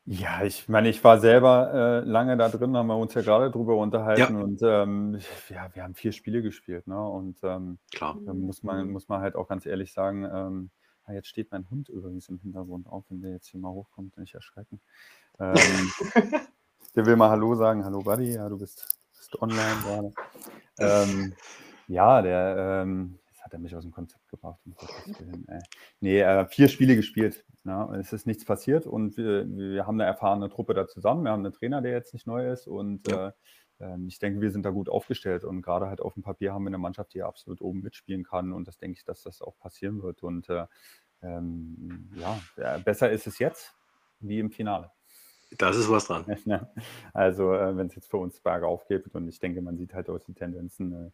[0.05, 3.49] Ja, ich meine, ich war selber äh, lange da drin, haben wir uns ja gerade
[3.49, 4.43] drüber unterhalten ja.
[4.43, 7.01] und ähm, ja, wir haben vier Spiele gespielt, ne?
[7.01, 8.19] Und ähm, Klar.
[8.25, 10.71] da muss man, muss man halt auch ganz ehrlich sagen, ähm,
[11.05, 14.17] ah, jetzt steht mein Hund übrigens im Hintergrund auf, wenn der jetzt hier mal hochkommt,
[14.17, 14.81] nicht erschrecken.
[15.39, 15.55] Ähm,
[16.95, 20.13] der will mal Hallo sagen, Hallo Buddy, ja, du bist, bist online gerade.
[20.79, 21.33] Ähm,
[21.87, 24.59] ja, der, ähm, hat er mich aus dem Konzept gebracht.
[24.65, 24.75] Um
[25.19, 25.45] Willen,
[25.99, 27.45] nee, äh, vier Spiele gespielt.
[27.63, 27.99] Na, ne?
[27.99, 31.23] es ist nichts passiert und wir, wir, haben eine erfahrene Truppe da zusammen.
[31.23, 33.27] Wir haben einen Trainer, der jetzt nicht neu ist und ja.
[33.27, 33.31] äh,
[34.07, 36.69] ich denke, wir sind da gut aufgestellt und gerade halt auf dem Papier haben wir
[36.69, 40.01] eine Mannschaft, die absolut oben mitspielen kann und das denke ich, dass das auch passieren
[40.01, 40.23] wird.
[40.23, 40.67] Und äh,
[41.21, 43.75] ähm, ja, besser ist es jetzt
[44.19, 44.91] wie im Finale.
[45.57, 46.25] Das ist was dran.
[47.13, 50.09] Also, äh, wenn es jetzt für uns bergauf geht und ich denke, man sieht halt
[50.09, 51.11] aus die Tendenzen, äh,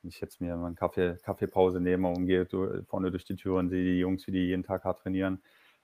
[0.00, 2.46] wenn ich jetzt mir mal eine Kaffee, Kaffeepause nehme und gehe
[2.86, 5.42] vorne durch die Tür und sehe die Jungs, wie die jeden Tag hart trainieren,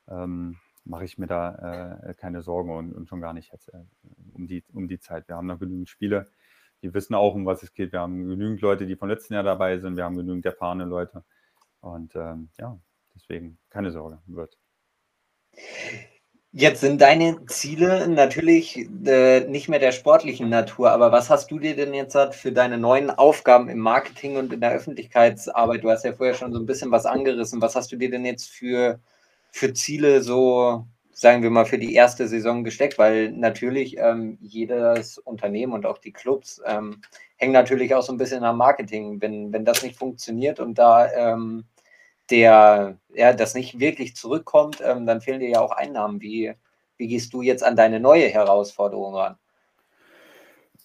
[0.09, 0.57] ähm,
[0.89, 3.85] mache ich mir da äh, keine Sorgen und, und, schon gar nicht jetzt äh,
[4.35, 5.29] um, die, um die Zeit.
[5.29, 6.27] Wir haben noch genügend Spiele,
[6.83, 7.93] die wissen auch, um was es geht.
[7.93, 9.97] Wir haben genügend Leute, die vom letzten Jahr dabei sind.
[9.97, 11.25] Wir haben genügend erfahrene Leute.
[11.81, 12.79] Und ähm, ja,
[13.15, 14.59] deswegen keine Sorge, wird.
[16.53, 21.59] Jetzt sind deine Ziele natürlich äh, nicht mehr der sportlichen Natur, aber was hast du
[21.59, 25.85] dir denn jetzt für deine neuen Aufgaben im Marketing und in der Öffentlichkeitsarbeit?
[25.85, 27.61] Du hast ja vorher schon so ein bisschen was angerissen.
[27.61, 28.99] Was hast du dir denn jetzt für,
[29.51, 32.99] für Ziele so, sagen wir mal, für die erste Saison gesteckt?
[32.99, 37.01] Weil natürlich ähm, jedes Unternehmen und auch die Clubs ähm,
[37.37, 39.21] hängen natürlich auch so ein bisschen am Marketing.
[39.21, 41.65] Wenn, wenn das nicht funktioniert und da ähm,
[42.31, 46.21] der, ja, das nicht wirklich zurückkommt, ähm, dann fehlen dir ja auch Einnahmen.
[46.21, 46.53] Wie,
[46.97, 49.37] wie gehst du jetzt an deine neue Herausforderung ran?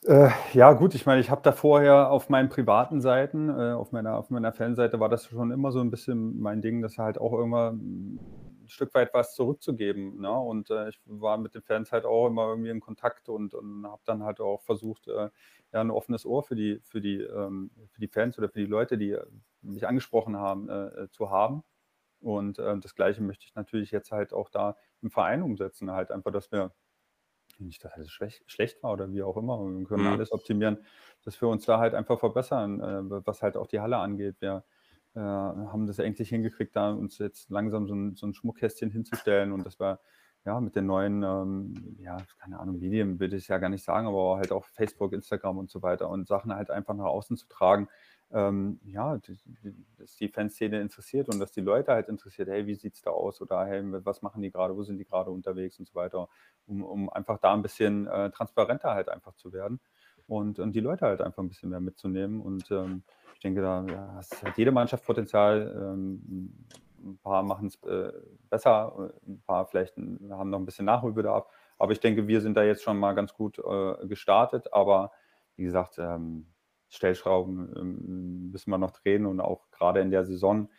[0.05, 3.91] Äh, ja, gut, ich meine, ich habe da vorher auf meinen privaten Seiten, äh, auf
[3.91, 7.17] meiner, auf meiner Fanseite war das schon immer so ein bisschen mein Ding, dass halt
[7.17, 8.19] auch ein
[8.73, 10.19] Stück weit was zurückzugeben.
[10.19, 10.31] Ne?
[10.31, 13.85] Und äh, ich war mit den Fans halt auch immer irgendwie in Kontakt und, und
[13.85, 15.29] habe dann halt auch versucht, äh,
[15.71, 18.65] ja, ein offenes Ohr für die, für, die, ähm, für die Fans oder für die
[18.65, 19.17] Leute, die
[19.61, 21.63] mich angesprochen haben, äh, äh, zu haben.
[22.19, 25.91] Und äh, das Gleiche möchte ich natürlich jetzt halt auch da im Verein umsetzen.
[25.91, 26.73] Halt einfach, dass wir,
[27.59, 30.13] nicht, dass es schlecht, schlecht war oder wie auch immer, wir können mhm.
[30.13, 30.85] alles optimieren,
[31.23, 34.35] dass wir uns da halt einfach verbessern, äh, was halt auch die Halle angeht.
[34.39, 34.63] Wir
[35.15, 39.51] äh, haben das endlich hingekriegt, da uns jetzt langsam so ein, so ein Schmuckkästchen hinzustellen.
[39.51, 39.99] Und dass wir
[40.45, 44.07] ja, mit den neuen, ähm, ja, keine Ahnung, Medien will ich ja gar nicht sagen,
[44.07, 47.47] aber halt auch Facebook, Instagram und so weiter und Sachen halt einfach nach außen zu
[47.47, 47.87] tragen,
[48.31, 49.19] ähm, ja,
[49.97, 53.11] dass die Fanszene interessiert und dass die Leute halt interessiert, hey, wie sieht es da
[53.11, 53.41] aus?
[53.41, 56.27] Oder hey, was machen die gerade, wo sind die gerade unterwegs und so weiter,
[56.65, 59.79] um, um einfach da ein bisschen äh, transparenter halt einfach zu werden
[60.27, 62.41] und, und die Leute halt einfach ein bisschen mehr mitzunehmen.
[62.41, 63.03] Und ähm,
[63.43, 63.85] denke, da
[64.45, 66.65] hat jede Mannschaft Potenzial, ähm,
[67.03, 68.11] ein paar machen es äh,
[68.49, 71.47] besser, ein paar vielleicht haben noch ein bisschen Nachholbedarf.
[71.77, 74.71] Aber ich denke, wir sind da jetzt schon mal ganz gut äh, gestartet.
[74.73, 75.11] Aber
[75.55, 76.47] wie gesagt, ähm,
[76.89, 80.69] Stellschrauben ähm, müssen wir noch drehen und auch gerade in der Saison.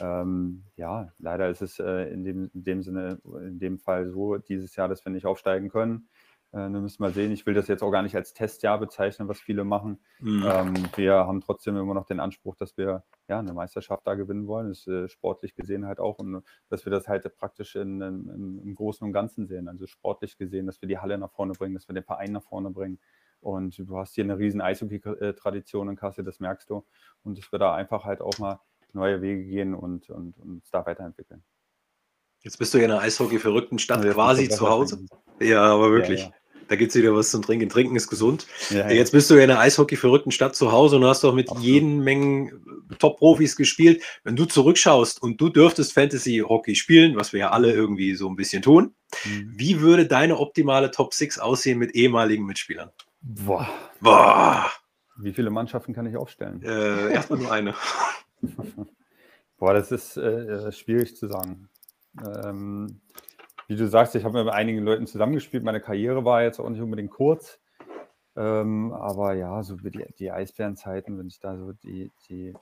[0.00, 4.36] Ähm, ja, leider ist es äh, in, dem, in dem Sinne, in dem Fall so
[4.36, 6.08] dieses Jahr, dass wir nicht aufsteigen können.
[6.56, 7.32] Äh, dann müssen wir sehen.
[7.32, 9.98] Ich will das jetzt auch gar nicht als Testjahr bezeichnen, was viele machen.
[10.20, 10.44] Mhm.
[10.46, 14.46] Ähm, wir haben trotzdem immer noch den Anspruch, dass wir ja eine Meisterschaft da gewinnen
[14.46, 14.70] wollen.
[14.70, 18.60] Das ist äh, sportlich gesehen halt auch und dass wir das halt praktisch in, in,
[18.64, 19.68] im Großen und Ganzen sehen.
[19.68, 22.44] Also sportlich gesehen, dass wir die Halle nach vorne bringen, dass wir den Verein nach
[22.44, 22.98] vorne bringen.
[23.40, 26.86] Und du hast hier eine riesen Eishockey-Tradition in Kassel, das merkst du.
[27.22, 28.60] Und dass wir da einfach halt auch mal
[28.94, 31.44] neue Wege gehen und, und, und uns da weiterentwickeln.
[32.40, 35.04] Jetzt bist du ja in einer Eishockey-verrückten Stadt ja, quasi zu Hause.
[35.38, 36.22] Ja, aber wirklich.
[36.22, 36.34] Ja, ja.
[36.68, 37.68] Da gibt es wieder was zum Trinken.
[37.68, 38.46] Trinken ist gesund.
[38.70, 41.50] Ja, Jetzt bist du ja in einer Eishockey-verrückten Stadt zu Hause und hast doch mit
[41.58, 42.64] jeden Mengen
[42.98, 44.02] Top-Profis gespielt.
[44.24, 48.36] Wenn du zurückschaust und du dürftest Fantasy-Hockey spielen, was wir ja alle irgendwie so ein
[48.36, 49.52] bisschen tun, mhm.
[49.56, 52.90] wie würde deine optimale Top 6 aussehen mit ehemaligen Mitspielern?
[53.20, 53.68] Boah.
[54.00, 54.70] Boah.
[55.18, 56.62] Wie viele Mannschaften kann ich aufstellen?
[56.62, 57.74] Äh, erstmal nur eine.
[59.58, 61.68] Boah, das ist äh, äh, schwierig zu sagen.
[62.44, 63.00] Ähm,
[63.68, 65.64] wie du sagst, ich habe mit einigen Leuten zusammengespielt.
[65.64, 67.60] Meine Karriere war jetzt auch nicht unbedingt kurz.
[68.36, 72.52] Ähm, aber ja, so die, die Eisbärenzeiten, wenn ich da so die, die,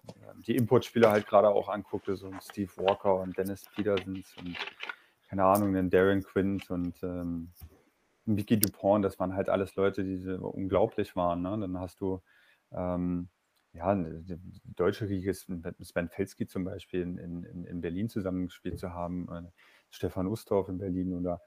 [0.46, 4.56] die Importspieler halt gerade auch angucke, so Steve Walker und Dennis Petersons und
[5.28, 7.50] keine Ahnung, den Darren Quint und ähm,
[8.24, 11.42] Vicky Dupont, das waren halt alles Leute, die unglaublich waren.
[11.42, 11.58] Ne?
[11.58, 12.22] Dann hast du
[12.70, 13.28] ähm,
[13.74, 14.38] ja, die
[14.76, 15.50] deutsche Riege ist
[15.82, 19.50] Sven Felski zum Beispiel in, in, in Berlin zusammengespielt zu haben, äh,
[19.94, 21.40] Stefan Ustorf in Berlin oder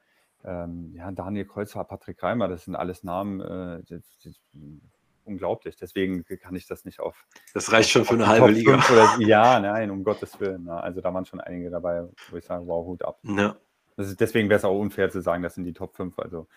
[0.44, 4.82] ähm, ja, Daniel Kreuzer, Patrick Reimer, das sind alles Namen, äh, die, die,
[5.26, 5.76] unglaublich.
[5.76, 7.26] Deswegen kann ich das nicht auf.
[7.54, 8.76] Das reicht schon für eine halbe Liga.
[8.92, 10.64] Oder, ja, nein, um Gottes Willen.
[10.66, 10.84] Na, ne?
[10.84, 13.20] also da waren schon einige dabei, wo ich sage, wow, Hut ab.
[13.24, 13.58] Ja.
[13.98, 16.18] Ist, deswegen wäre es auch unfair zu sagen, das sind die Top 5.
[16.20, 16.48] Also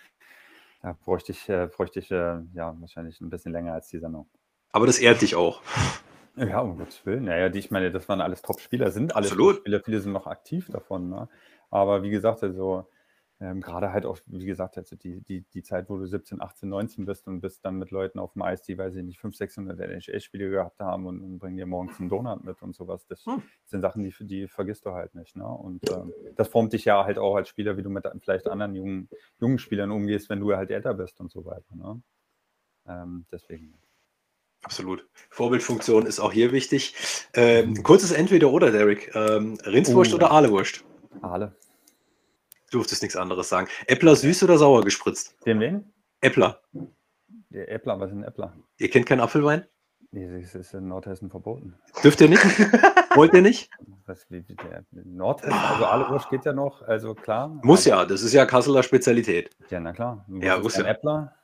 [0.82, 4.28] da bräuchte ich, äh, bräuchte ich äh, ja wahrscheinlich ein bisschen länger als die Sendung.
[4.72, 5.62] Aber das ehrt dich auch.
[6.36, 7.24] Ja, um Gottes Willen.
[7.24, 10.70] Naja, die, ich meine, das waren alles Top-Spieler, sind alle Top-Spieler, viele sind noch aktiv
[10.70, 11.10] davon.
[11.10, 11.28] Ne?
[11.70, 12.86] Aber wie gesagt, also
[13.42, 16.68] ähm, gerade halt auch, wie gesagt, also die, die, die Zeit, wo du 17, 18,
[16.68, 19.38] 19 bist und bist dann mit Leuten auf dem Eis, die, weiß ich nicht, 500,
[19.38, 23.06] 600 NHL-Spiele gehabt haben und, und, bringen dir morgens einen Donut mit und sowas.
[23.06, 23.42] Das hm.
[23.64, 25.36] sind Sachen, die, die vergisst du halt nicht.
[25.36, 25.46] Ne?
[25.46, 28.74] Und ähm, das formt dich ja halt auch als Spieler, wie du mit vielleicht anderen
[28.74, 29.08] jungen,
[29.40, 31.74] jungen Spielern umgehst, wenn du halt älter bist und so weiter.
[31.74, 32.02] Ne?
[32.86, 33.72] Ähm, deswegen.
[34.62, 35.08] Absolut.
[35.30, 36.94] Vorbildfunktion ist auch hier wichtig.
[37.32, 39.14] Ähm, kurzes Entweder-Oder, Derek.
[39.14, 40.84] Ähm, Rindswurst oh, oder Ahlewurst?
[41.22, 41.56] Ahle.
[42.70, 43.68] Du durftest nichts anderes sagen.
[43.88, 45.34] Äppler süß oder sauer gespritzt?
[45.44, 45.92] Den wen?
[46.20, 46.60] Äppler.
[47.50, 48.54] Der Äppler, was ist ein Äppler?
[48.78, 49.66] Ihr kennt keinen Apfelwein?
[50.12, 51.74] Nee, das ist in Nordhessen verboten.
[52.02, 52.42] Dürft ihr nicht?
[53.16, 53.70] Wollt ihr nicht?
[54.06, 57.48] Was, wie, der Nordhessen, also Ahlewurst geht ja noch, also klar.
[57.62, 59.50] Muss ja, das ist ja Kasseler Spezialität.
[59.68, 60.24] Ja, na klar.
[60.40, 60.86] Ja, wusste.
[60.86, 61.34] Äppler?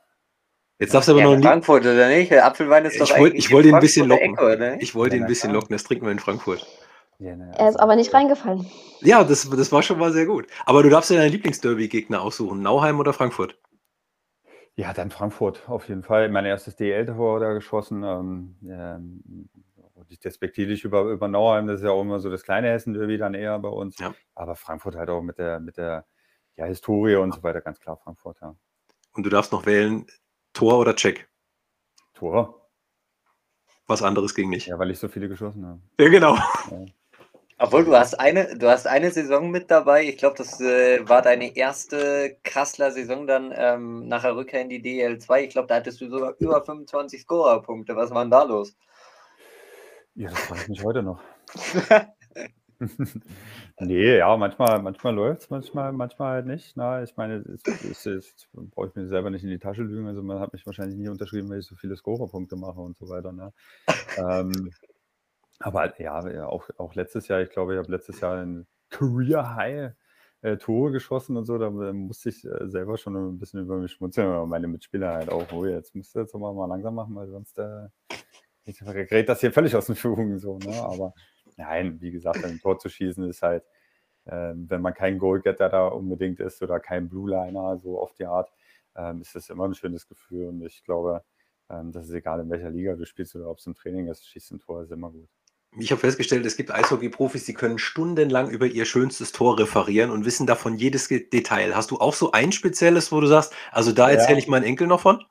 [0.78, 1.46] Jetzt darfst du aber ja, noch nicht.
[1.46, 2.30] Frankfurt oder nicht?
[2.30, 4.36] Der Apfelwein ist doch ich wollt, Ich wollte ihn ein bisschen locken.
[4.36, 5.70] Ecke, ich wollte ihn ein bisschen locken.
[5.70, 6.66] Das trinken wir in Frankfurt.
[7.18, 8.66] Ja, ne, er ist aber nicht reingefallen.
[9.00, 10.46] Ja, das, das war schon mal sehr gut.
[10.66, 12.60] Aber du darfst dir deinen Lieblingsderby-Gegner aussuchen.
[12.62, 13.58] Nauheim oder Frankfurt?
[14.74, 16.28] Ja, dann Frankfurt auf jeden Fall.
[16.28, 18.02] Mein erstes DL-Tor da geschossen.
[18.02, 19.48] Ähm, ähm,
[20.08, 23.34] nicht despektierlich über, über Nauheim, das ist ja auch immer so das kleine Hessen-Derby dann
[23.34, 23.98] eher bei uns.
[23.98, 24.14] Ja.
[24.34, 26.06] Aber Frankfurt halt auch mit der, mit der
[26.56, 28.54] ja, Historie und so weiter, ganz klar Frankfurt, ja.
[29.12, 30.06] Und du darfst noch wählen,
[30.52, 31.28] Tor oder Check?
[32.14, 32.68] Tor.
[33.86, 34.66] Was anderes ging nicht.
[34.66, 35.80] Ja, weil ich so viele geschossen habe.
[35.98, 36.34] Ja, genau.
[36.34, 36.84] Ja.
[37.58, 40.04] Obwohl du hast eine, du hast eine Saison mit dabei.
[40.04, 44.68] Ich glaube, das äh, war deine erste Kassler Saison dann ähm, nach der Rückkehr in
[44.68, 45.40] die DL2.
[45.40, 47.96] Ich glaube, da hattest du sogar über 25 Scorerpunkte.
[47.96, 48.76] Was war denn da los?
[50.14, 51.20] Ja, das frage ich mich heute noch.
[53.80, 56.76] nee, ja, manchmal, manchmal läuft es, manchmal, manchmal halt nicht.
[56.76, 57.62] Na, ich meine, es,
[58.52, 60.06] brauche ich mir selber nicht in die Tasche lügen.
[60.06, 63.08] Also man hat mich wahrscheinlich nie unterschrieben, weil ich so viele Scorerpunkte mache und so
[63.08, 63.32] weiter.
[63.32, 63.52] Ne?
[64.18, 64.70] ähm,
[65.60, 69.92] aber ja, auch, auch letztes Jahr, ich glaube, ich habe letztes Jahr ein Career High
[70.42, 73.92] äh, Tore geschossen und so, da musste ich äh, selber schon ein bisschen über mich
[73.92, 77.14] schmunzeln, aber meine Mitspieler halt auch, oh, jetzt musst du jetzt mal, mal langsam machen,
[77.14, 77.88] weil sonst äh,
[78.64, 80.74] gerät das hier völlig aus den Führungen so, ne?
[80.82, 81.14] Aber
[81.56, 83.64] nein, wie gesagt, ein Tor zu schießen ist halt,
[84.26, 88.26] äh, wenn man kein Goalgetter da unbedingt ist oder kein Blue Liner, so auf die
[88.26, 88.52] Art,
[88.96, 91.24] ähm, ist das immer ein schönes Gefühl und ich glaube,
[91.70, 94.26] ähm, das ist egal, in welcher Liga du spielst oder ob es im Training ist,
[94.26, 95.28] schießt ein Tor ist immer gut
[95.78, 100.24] ich habe festgestellt, es gibt Eishockey-Profis, die können stundenlang über ihr schönstes Tor referieren und
[100.24, 101.74] wissen davon jedes Detail.
[101.74, 104.38] Hast du auch so ein spezielles, wo du sagst, also da erzähle ja.
[104.38, 105.22] ich meinen Enkel noch von?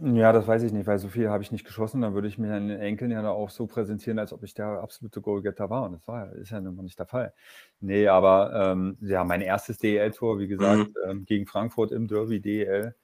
[0.00, 2.00] Ja, das weiß ich nicht, weil so viel habe ich nicht geschossen.
[2.00, 5.20] Dann würde ich mir den Enkeln ja auch so präsentieren, als ob ich der absolute
[5.20, 5.84] Goalgetter war.
[5.84, 7.32] Und das war, ist ja nun mal nicht der Fall.
[7.80, 11.10] Nee, aber ähm, ja, mein erstes DEL-Tor, wie gesagt, mhm.
[11.10, 12.94] ähm, gegen Frankfurt im Derby DEL.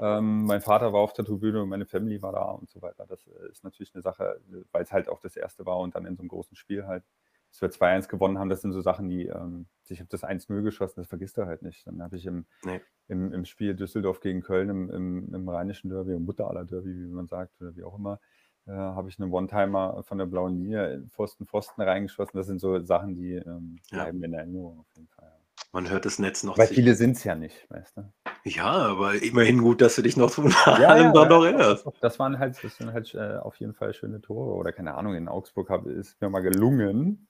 [0.00, 3.06] Ähm, mein Vater war auf der Tribüne und meine Family war da und so weiter.
[3.06, 4.40] Das äh, ist natürlich eine Sache,
[4.72, 7.04] weil es halt auch das erste war und dann in so einem großen Spiel halt,
[7.50, 10.62] dass wir 2-1 gewonnen haben, das sind so Sachen, die, ähm, ich habe das 1-0
[10.62, 11.86] geschossen, das vergisst du halt nicht.
[11.86, 12.80] Dann habe ich im, nee.
[13.08, 16.94] im, im, Spiel Düsseldorf gegen Köln im, im, im rheinischen Derby, im Mutter aller Derby,
[16.94, 18.20] wie man sagt, oder wie auch immer,
[18.66, 22.38] äh, habe ich einen One-Timer von der blauen Linie Pfosten, Pfosten reingeschossen.
[22.38, 24.26] Das sind so Sachen, die ähm, bleiben ja.
[24.26, 25.32] in Erinnerung auf jeden Fall.
[25.74, 26.58] Man hört das Netz noch.
[26.58, 28.02] Weil viele sind es ja nicht, weißt du.
[28.44, 31.86] Ja, aber immerhin gut, dass du dich noch von ja, allem ja, noch erinnerst.
[32.02, 34.54] Das waren halt, das sind halt äh, auf jeden Fall schöne Tore.
[34.54, 37.26] Oder keine Ahnung, in Augsburg hab, ist mir mal gelungen,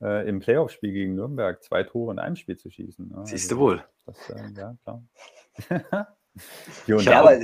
[0.00, 3.08] äh, im Playoff-Spiel gegen Nürnberg zwei Tore in einem Spiel zu schießen.
[3.08, 3.22] Ne?
[3.24, 3.84] Siehst also, du wohl.
[4.06, 5.02] Das, äh, ja, klar.
[6.86, 7.40] Ja, aber,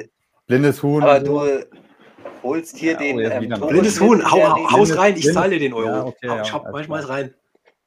[0.46, 1.02] blindes Huhn.
[1.02, 1.40] Aber du
[2.42, 3.16] holst hier ja, den.
[3.16, 5.88] Oh, ähm, blindes Huhn, hau, hau, haus rein, ich zahle dir den Euro.
[5.88, 7.34] Ja, okay, hau, schau, manchmal rein.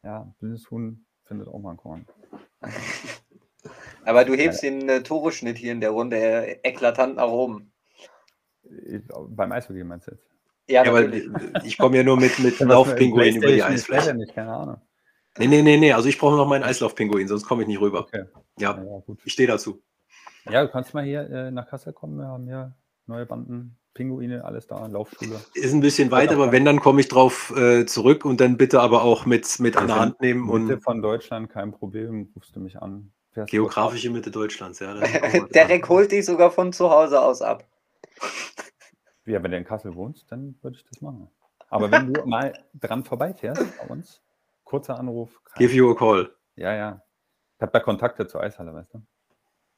[0.01, 2.05] Ja, blindes Huhn findet auch mal ein Korn.
[4.05, 4.69] Aber du hebst ja.
[4.69, 7.71] den äh, Toreschnitt hier in der Runde äh, eklatant nach oben.
[9.29, 10.29] Beim Eishockey meinst du jetzt?
[10.67, 11.31] Ja, ja weil
[11.63, 14.13] ich komme ja nur mit, mit Laufpinguin über die Eisfläche.
[14.13, 14.81] Nicht, keine Ahnung.
[15.37, 15.91] Nee, nee, nee, nee.
[15.91, 18.01] Also ich brauche noch meinen Eislaufpinguin, sonst komme ich nicht rüber.
[18.01, 18.25] Okay.
[18.57, 19.19] Ja, ja gut.
[19.25, 19.81] ich stehe dazu.
[20.49, 22.17] Ja, du kannst mal hier äh, nach Kassel kommen.
[22.17, 22.73] Wir haben hier
[23.07, 25.39] neue Banden, Pinguine, alles da, Laufschule.
[25.53, 28.81] Ist ein bisschen weit, aber wenn, dann komme ich drauf äh, zurück und dann bitte
[28.81, 30.45] aber auch mit, mit an der Hand nehmen.
[30.45, 33.11] Mitte und von Deutschland, kein Problem, rufst du mich an.
[33.47, 34.93] Geografische Mitte Deutschlands, ja.
[35.53, 37.65] Derek holt dich sogar von zu Hause aus ab.
[39.25, 41.29] Ja, wenn du in Kassel wohnst, dann würde ich das machen.
[41.69, 44.21] Aber wenn du mal dran vorbeifährst bei uns,
[44.63, 45.41] kurzer Anruf.
[45.57, 46.29] Give you a call.
[46.55, 47.01] Ja, ja.
[47.57, 49.01] Ich habe da Kontakte zur Eishalle, weißt du?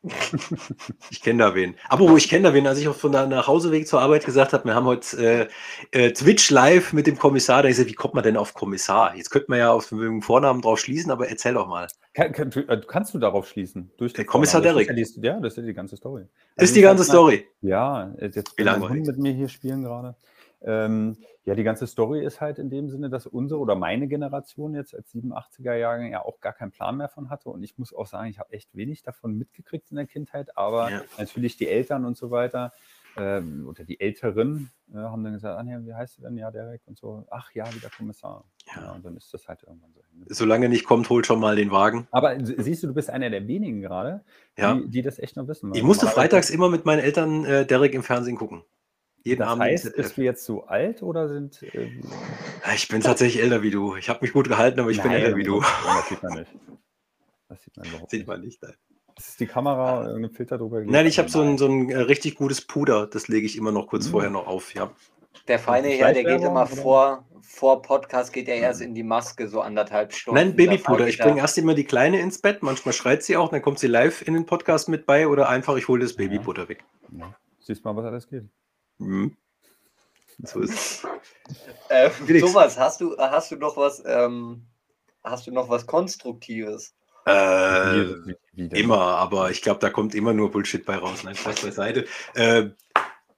[1.10, 1.76] Ich kenne da wen.
[1.90, 4.54] Aber wo ich kenne da wen, als ich auch von der Nachhauseweg zur Arbeit gesagt
[4.54, 5.50] habe, wir haben heute
[5.94, 8.54] äh, äh, Twitch live mit dem Kommissar, da ich gesagt, wie kommt man denn auf
[8.54, 9.16] Kommissar?
[9.16, 11.88] Jetzt könnte man ja auf den Vornamen drauf schließen, aber erzähl doch mal.
[12.14, 13.92] Kann, kann, äh, kannst du darauf schließen?
[13.98, 14.88] Durch der Kommissar Derek.
[14.88, 16.26] Das ja, ja, das ist die ganze Story.
[16.56, 17.48] Also ist die ganze Story?
[17.62, 20.16] Ja, jetzt will ich mit mir hier spielen gerade.
[20.62, 24.74] Ähm, ja, die ganze Story ist halt in dem Sinne, dass unsere oder meine Generation
[24.74, 27.50] jetzt als 87er Jahre ja auch gar keinen Plan mehr von hatte.
[27.50, 30.92] Und ich muss auch sagen, ich habe echt wenig davon mitgekriegt in der Kindheit, aber
[30.92, 31.02] ja.
[31.18, 32.74] natürlich die Eltern und so weiter
[33.18, 36.38] ähm, oder die Älteren äh, haben dann gesagt, Anja, wie heißt du denn?
[36.38, 37.26] Ja, Derek und so.
[37.32, 38.44] Ach ja, wie der Kommissar.
[38.76, 38.82] Ja.
[38.82, 38.92] ja.
[38.92, 40.02] und dann ist das halt irgendwann so.
[40.30, 42.08] Solange nicht kommt, holt schon mal den Wagen.
[42.12, 44.24] Aber siehst du, du bist einer der wenigen gerade,
[44.58, 44.76] ja.
[44.76, 45.74] die, die, das echt noch wissen.
[45.74, 48.64] Ich musste freitags immer mit meinen Eltern äh, Derek im Fernsehen gucken.
[49.28, 51.62] Jeden das Abend heißt, bist du jetzt so alt oder sind.
[51.62, 51.90] Äh,
[52.74, 53.98] ich bin tatsächlich älter wie du.
[53.98, 55.60] Ich habe mich gut gehalten, aber ich Nein, bin älter wie du.
[55.60, 56.52] Das sieht man nicht.
[57.50, 58.64] Das sieht man überhaupt sieht man nicht.
[58.64, 58.74] Nein.
[59.16, 60.94] Das ist die Kamera, irgendein Filter drüber gelegt.
[60.94, 63.08] Nein, ich habe so ein, so ein äh, richtig gutes Puder.
[63.08, 64.12] Das lege ich immer noch kurz mhm.
[64.12, 64.74] vorher noch auf.
[64.74, 64.92] Ja.
[65.50, 69.50] Der feine Herr, der geht immer vor, vor Podcast, geht er erst in die Maske,
[69.50, 70.40] so anderthalb Stunden.
[70.40, 71.08] Nein, Babypuder.
[71.08, 72.64] Ich bringe erst immer die Kleine ins Bett.
[72.64, 75.76] Manchmal schreit sie auch, dann kommt sie live in den Podcast mit bei oder einfach,
[75.76, 76.70] ich hole das Babypuder ja.
[76.70, 76.86] weg.
[77.18, 77.36] Ja.
[77.60, 78.46] Siehst mal, was alles geht.
[78.98, 79.36] Mhm.
[80.44, 81.06] So ist
[81.90, 84.66] äh, Thomas, hast du, hast du noch was, ähm,
[85.24, 86.94] hast du noch was Konstruktives?
[87.26, 88.06] Äh,
[88.56, 91.24] immer, aber ich glaube, da kommt immer nur Bullshit bei raus.
[91.24, 92.06] Nein, Spaß beiseite.
[92.36, 92.70] Äh,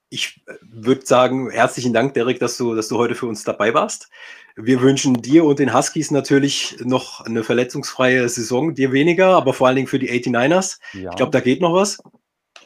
[0.09, 4.09] ich würde sagen, herzlichen Dank, Derek, dass du, dass du heute für uns dabei warst.
[4.55, 9.67] Wir wünschen dir und den Huskies natürlich noch eine verletzungsfreie Saison, dir weniger, aber vor
[9.67, 10.79] allen Dingen für die 89ers.
[10.93, 11.11] Ja.
[11.11, 11.99] Ich glaube, da geht noch was.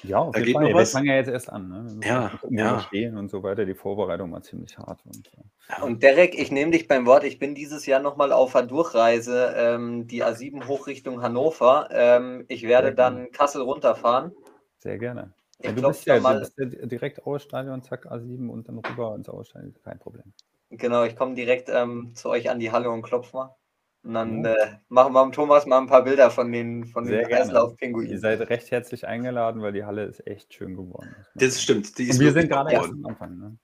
[0.03, 0.73] Ja, auf da jeden Fall.
[0.73, 1.69] Wir fangen ja jetzt erst an.
[1.69, 2.07] Ne?
[2.07, 2.79] Ja, ja.
[2.81, 3.65] Stehen und so weiter.
[3.65, 4.99] Die Vorbereitung war ziemlich hart.
[5.05, 5.31] Und,
[5.69, 5.83] ja.
[5.83, 7.23] und Derek, ich nehme dich beim Wort.
[7.23, 11.87] Ich bin dieses Jahr nochmal auf der Durchreise, ähm, die A7 hoch Richtung Hannover.
[11.91, 14.33] Ähm, ich werde dann Kassel runterfahren.
[14.79, 15.33] Sehr gerne.
[15.61, 19.15] Ja, du, bist ja, mal, du bist ja direkt Ausstadion, zack, A7 und dann rüber
[19.15, 19.73] ins Ausstadion.
[19.83, 20.33] Kein Problem.
[20.71, 23.55] Genau, ich komme direkt ähm, zu euch an die Halle und klopfe mal.
[24.03, 24.55] Und dann äh,
[24.89, 28.11] machen wir mit Thomas mal ein paar Bilder von den, von den Kreislauf-Pinguinen.
[28.11, 31.15] Ihr seid recht herzlich eingeladen, weil die Halle ist echt schön geworden.
[31.35, 31.97] Das stimmt.
[31.97, 33.37] Die ist wir sind gerade erst am Anfang.
[33.37, 33.57] Ne?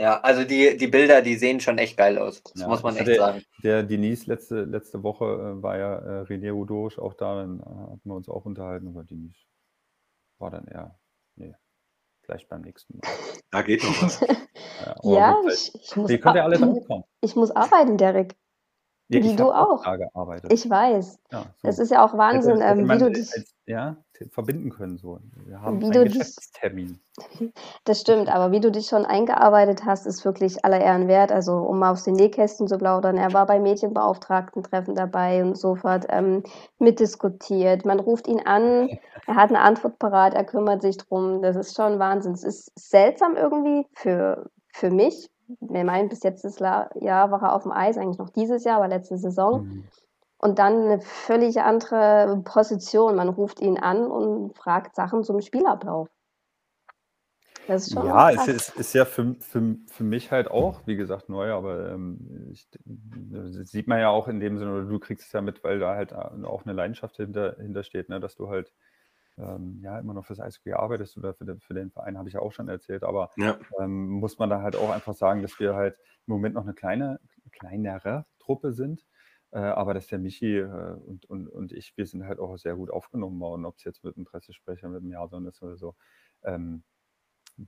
[0.00, 2.42] Ja, also die, die Bilder, die sehen schon echt geil aus.
[2.42, 3.42] Das ja, muss man echt der, sagen.
[3.62, 7.62] Der Denise letzte, letzte Woche äh, war ja äh, René Udorisch auch da, dann äh,
[7.62, 9.44] hatten wir uns auch unterhalten, aber Denise
[10.38, 10.98] war dann eher,
[11.36, 11.54] nee,
[12.22, 13.08] vielleicht beim nächsten Mal.
[13.50, 14.20] Da geht noch was.
[15.04, 16.10] ja, ja ich, ich, muss,
[17.20, 18.34] ich muss arbeiten, Derek.
[19.08, 19.84] Ja, wie du auch.
[20.48, 21.18] Ich weiß.
[21.30, 21.68] Ja, so.
[21.68, 23.32] Es ist ja auch Wahnsinn, hätte, hätte ähm, wie du dich.
[23.34, 23.96] Als, ja,
[24.30, 24.96] verbinden können.
[24.96, 25.20] So.
[25.46, 27.00] Wir haben wie einen Geschäftstermin.
[27.40, 27.52] Dich,
[27.84, 31.32] das stimmt, aber wie du dich schon eingearbeitet hast, ist wirklich aller Ehren wert.
[31.32, 36.06] Also, um mal aus den Nähkästen zu plaudern, er war bei Mädchenbeauftragten-Treffen dabei und sofort
[36.08, 36.42] ähm,
[36.78, 37.84] mitdiskutiert.
[37.84, 38.88] Man ruft ihn an,
[39.26, 41.42] er hat eine Antwort parat, er kümmert sich drum.
[41.42, 42.32] Das ist schon Wahnsinn.
[42.32, 45.28] Es ist seltsam irgendwie für, für mich,
[45.60, 46.90] wir meinen, bis jetzt das Jahr
[47.30, 49.64] war er auf dem Eis, eigentlich noch dieses Jahr, aber letzte Saison.
[49.64, 49.84] Mhm.
[50.38, 53.16] Und dann eine völlig andere Position.
[53.16, 56.08] Man ruft ihn an und fragt Sachen zum Spielablauf.
[57.66, 60.96] Das ist schon ja, es ist, ist, ja für, für, für mich halt auch, wie
[60.96, 64.98] gesagt, neu, aber ähm, ich, das sieht man ja auch in dem Sinne, oder du
[64.98, 68.50] kriegst es ja mit, weil da halt auch eine Leidenschaft hinter, hintersteht, ne, dass du
[68.50, 68.72] halt
[69.38, 72.34] ähm, ja immer noch fürs Eishockey arbeitest oder für den, für den Verein, habe ich
[72.34, 73.58] ja auch schon erzählt, aber ja.
[73.80, 76.74] ähm, muss man da halt auch einfach sagen, dass wir halt im Moment noch eine
[76.74, 77.20] kleine,
[77.52, 79.04] kleinere Truppe sind.
[79.54, 82.74] Äh, aber dass der Michi äh, und, und, und ich, wir sind halt auch sehr
[82.74, 85.94] gut aufgenommen worden, ob es jetzt mit einem Pressesprecher, mit einem Jason ist oder so.
[86.42, 86.82] Ähm,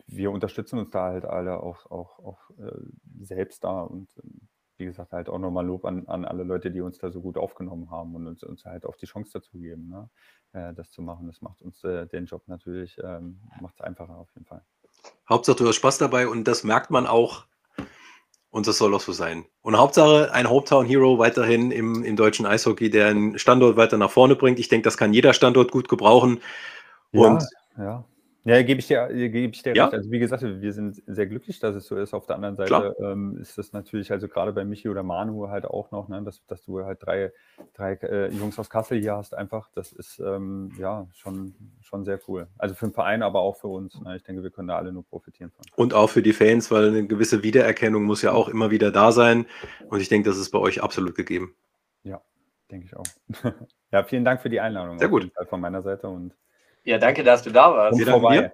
[0.09, 2.77] wir unterstützen uns da halt alle auch, auch, auch äh,
[3.21, 4.49] selbst da und ähm,
[4.79, 7.37] wie gesagt, halt auch nochmal Lob an, an alle Leute, die uns da so gut
[7.39, 10.11] aufgenommen haben und uns, uns halt auch die Chance dazu geben, ne?
[10.53, 11.27] äh, das zu machen.
[11.27, 14.63] Das macht uns äh, den Job natürlich, ähm, macht es einfacher auf jeden Fall.
[15.29, 17.47] Hauptsache, du hast Spaß dabei und das merkt man auch.
[18.51, 19.45] Und das soll auch so sein.
[19.61, 24.11] Und Hauptsache ein Hometown Hero weiterhin im, im deutschen Eishockey, der einen Standort weiter nach
[24.11, 24.59] vorne bringt.
[24.59, 26.41] Ich denke, das kann jeder Standort gut gebrauchen.
[27.13, 27.43] Und
[27.77, 28.05] ja, ja.
[28.47, 29.87] Ja, gebe ich dir, gebe ich dir ja?
[29.87, 29.95] recht.
[29.95, 32.15] Also wie gesagt, wir sind sehr glücklich, dass es so ist.
[32.15, 35.65] Auf der anderen Seite ähm, ist das natürlich, also gerade bei Michi oder Manu halt
[35.65, 37.33] auch noch, ne, dass, dass du halt drei,
[37.75, 42.21] drei äh, Jungs aus Kassel hier hast, einfach, das ist ähm, ja schon, schon sehr
[42.29, 42.47] cool.
[42.57, 44.01] Also für den Verein, aber auch für uns.
[44.01, 44.15] Ne?
[44.15, 45.65] Ich denke, wir können da alle nur profitieren von.
[45.75, 49.11] Und auch für die Fans, weil eine gewisse Wiedererkennung muss ja auch immer wieder da
[49.11, 49.47] sein.
[49.89, 51.57] Und ich denke, das ist bei euch absolut gegeben.
[52.05, 52.23] Ja,
[52.71, 53.07] denke ich auch.
[53.91, 55.01] ja, vielen Dank für die Einladung.
[55.01, 55.33] Sehr gut.
[55.49, 56.33] Von meiner Seite und
[56.87, 57.99] ja, danke, dass du da warst.
[57.99, 58.53] Kommt vorbei,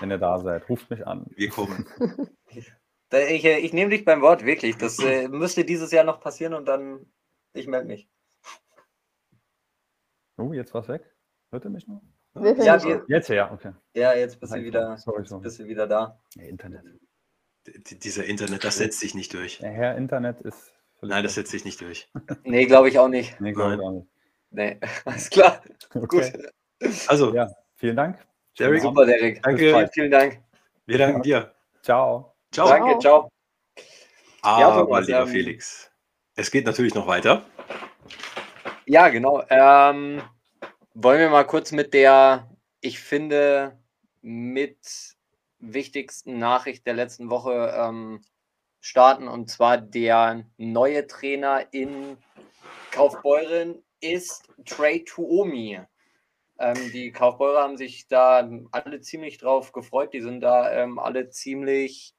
[0.00, 0.68] wenn ihr da seid.
[0.68, 1.24] Ruft mich an.
[1.36, 1.86] Wir kommen.
[2.50, 2.72] ich,
[3.12, 4.76] äh, ich nehme dich beim Wort, wirklich.
[4.76, 7.06] Das äh, müsste dieses Jahr noch passieren und dann,
[7.54, 8.08] ich melde mich.
[10.36, 11.02] Oh, jetzt war's weg.
[11.50, 12.02] Hört ihr mich noch?
[12.34, 13.72] Ja, wir, jetzt ja, okay.
[13.94, 15.42] Ja, jetzt bist, du wieder, sorry, sorry.
[15.42, 16.20] bist du wieder da.
[16.34, 16.84] Ja, Internet.
[17.66, 19.58] D dieser Internet, das setzt sich nicht durch.
[19.58, 20.72] Der Herr Internet ist.
[21.02, 22.10] Nein, das setzt sich nicht durch.
[22.44, 23.40] nee, glaube ich auch nicht.
[23.40, 24.08] Nee, glaube ich auch nicht.
[24.50, 25.62] Nee, alles klar.
[25.94, 26.06] Okay.
[26.06, 26.52] Gut.
[27.06, 28.24] Also, ja, vielen Dank.
[28.58, 28.82] Derek.
[28.82, 29.42] Super, Derek.
[29.42, 29.88] Danke.
[29.92, 30.40] Vielen Dank.
[30.86, 31.54] Wir danken dir.
[31.82, 32.34] Ciao.
[32.52, 32.68] Ciao.
[32.68, 33.30] Danke, ciao.
[34.42, 35.90] Aber, ja, Thomas, lieber ähm, Felix,
[36.36, 37.44] es geht natürlich noch weiter.
[38.86, 39.42] Ja, genau.
[39.50, 40.22] Ähm,
[40.94, 42.48] wollen wir mal kurz mit der,
[42.80, 43.78] ich finde,
[44.22, 44.78] mit
[45.58, 48.22] wichtigsten Nachricht der letzten Woche ähm,
[48.80, 49.28] starten.
[49.28, 52.16] Und zwar der neue Trainer in
[52.90, 55.80] Kaufbeuren ist Trey Tuomi.
[56.58, 60.12] Ähm, die Kaufbeurer haben sich da alle ziemlich drauf gefreut.
[60.12, 62.14] Die sind da ähm, alle ziemlich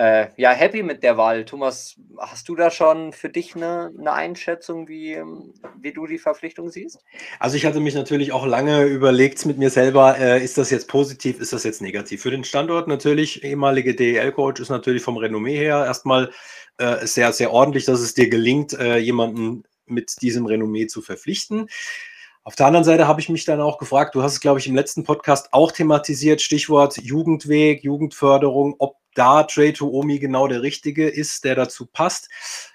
[0.00, 1.44] äh, ja, happy mit der Wahl.
[1.44, 5.22] Thomas, hast du da schon für dich eine, eine Einschätzung, wie,
[5.78, 7.04] wie du die Verpflichtung siehst?
[7.38, 10.88] Also ich hatte mich natürlich auch lange überlegt mit mir selber, äh, ist das jetzt
[10.88, 12.22] positiv, ist das jetzt negativ?
[12.22, 16.30] Für den Standort natürlich, ehemalige DEL-Coach ist natürlich vom Renommee her erstmal
[16.78, 21.68] äh, sehr, sehr ordentlich, dass es dir gelingt, äh, jemanden mit diesem Renommee zu verpflichten.
[22.42, 24.66] Auf der anderen Seite habe ich mich dann auch gefragt, du hast es, glaube ich,
[24.66, 31.08] im letzten Podcast auch thematisiert, Stichwort Jugendweg, Jugendförderung, ob da Trey Omi genau der Richtige
[31.08, 32.28] ist, der dazu passt.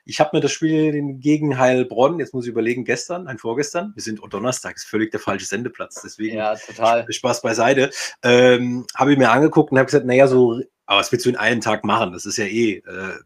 [0.06, 4.04] Ich habe mir das Spiel gegen Heilbronn, jetzt muss ich überlegen, gestern, ein vorgestern, wir
[4.04, 7.12] sind Donnerstag, ist völlig der falsche Sendeplatz, deswegen ja, total.
[7.12, 7.90] Spaß beiseite,
[8.24, 11.38] ähm, habe ich mir angeguckt und habe gesagt, naja, so, aber was willst du in
[11.38, 12.12] einem Tag machen?
[12.12, 13.20] Das ist ja eh äh,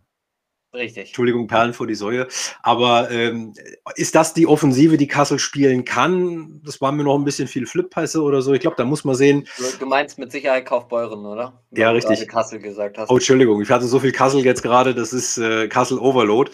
[0.71, 1.07] Richtig.
[1.07, 2.27] Entschuldigung, Perlen vor die Säue.
[2.61, 3.53] Aber ähm,
[3.95, 6.61] ist das die Offensive, die Kassel spielen kann?
[6.63, 8.53] Das war mir noch ein bisschen viel Flippässe oder so.
[8.53, 9.47] Ich glaube, da muss man sehen.
[9.79, 11.63] Du meinst mit Sicherheit Kaufbeuren, oder?
[11.71, 12.27] Wenn ja, richtig.
[12.27, 13.09] Kassel gesagt hast.
[13.09, 16.51] Oh, Entschuldigung, ich hatte so viel Kassel jetzt gerade, das ist äh, Kassel Overload.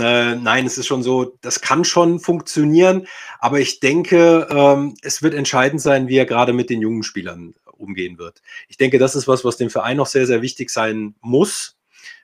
[0.00, 3.06] Äh, nein, es ist schon so, das kann schon funktionieren,
[3.38, 7.54] aber ich denke, ähm, es wird entscheidend sein, wie er gerade mit den jungen Spielern
[7.64, 8.42] umgehen wird.
[8.68, 11.76] Ich denke, das ist was, was dem Verein noch sehr, sehr wichtig sein muss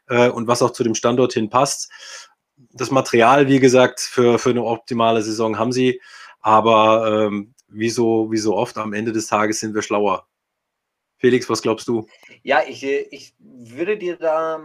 [0.09, 1.91] äh, und was auch zu dem Standort hin passt.
[2.73, 6.01] Das Material, wie gesagt, für, für eine optimale Saison haben sie,
[6.41, 10.27] aber ähm, wie, so, wie so oft am Ende des Tages sind wir schlauer.
[11.17, 12.07] Felix, was glaubst du?
[12.43, 14.61] Ja, ich, ich würde dir da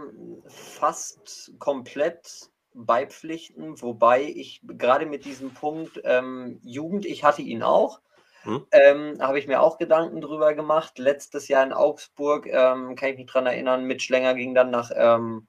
[0.48, 8.00] fast komplett beipflichten, wobei ich gerade mit diesem Punkt ähm, Jugend, ich hatte ihn auch,
[8.42, 8.66] hm?
[8.70, 10.98] Ähm, Habe ich mir auch Gedanken drüber gemacht.
[10.98, 14.90] Letztes Jahr in Augsburg, ähm, kann ich mich dran erinnern, mit Schlänger ging dann nach
[14.94, 15.48] ähm,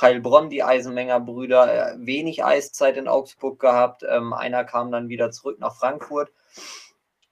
[0.00, 4.04] Heilbronn, die Eisenmenger Brüder, äh, wenig Eiszeit in Augsburg gehabt.
[4.08, 6.30] Ähm, einer kam dann wieder zurück nach Frankfurt.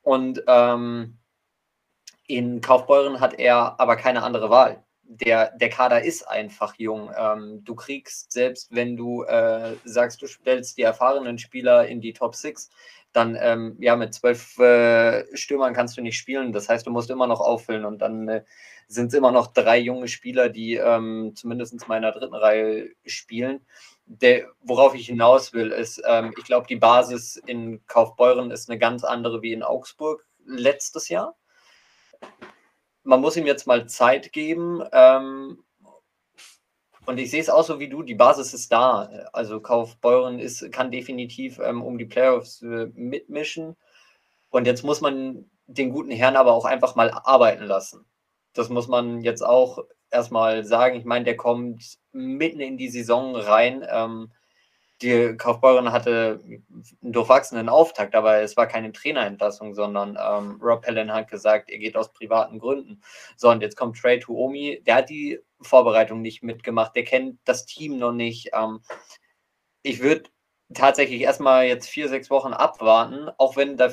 [0.03, 1.19] Und ähm,
[2.27, 4.83] in Kaufbeuren hat er aber keine andere Wahl.
[5.03, 7.13] Der, der Kader ist einfach jung.
[7.17, 12.13] Ähm, du kriegst, selbst wenn du äh, sagst, du stellst die erfahrenen Spieler in die
[12.13, 12.71] Top 6,
[13.17, 16.53] dann ähm, ja mit zwölf äh, Stürmern kannst du nicht spielen.
[16.53, 18.45] Das heißt, du musst immer noch auffüllen und dann äh,
[18.89, 23.67] sind es immer noch drei junge Spieler, die ähm, zumindest in meiner dritten Reihe spielen.
[24.05, 28.79] Der, worauf ich hinaus will, ist, ähm, ich glaube, die Basis in Kaufbeuren ist eine
[28.79, 31.37] ganz andere wie in Augsburg letztes Jahr.
[33.03, 34.83] Man muss ihm jetzt mal Zeit geben.
[34.93, 35.65] Ähm,
[37.07, 39.09] und ich sehe es auch so wie du, die Basis ist da.
[39.33, 43.77] Also Kaufbeuren ist, kann definitiv ähm, um die Playoffs äh, mitmischen.
[44.51, 48.05] Und jetzt muss man den guten Herrn aber auch einfach mal arbeiten lassen.
[48.55, 50.97] Das muss man jetzt auch erstmal sagen.
[50.97, 53.87] Ich meine, der kommt mitten in die Saison rein.
[53.89, 54.33] Ähm,
[55.03, 61.13] die Kaufbeuren hatte einen durchwachsenen Auftakt, aber es war keine Trainerentlassung, sondern ähm, Rob Helen
[61.13, 63.03] hat gesagt, er geht aus privaten Gründen.
[63.37, 67.67] So, und jetzt kommt Trey Tuomi, der hat die Vorbereitung nicht mitgemacht, der kennt das
[67.67, 68.51] Team noch nicht.
[68.55, 68.81] Ähm,
[69.83, 70.31] ich würde
[70.75, 73.93] tatsächlich erstmal jetzt vier, sechs Wochen abwarten, auch wenn da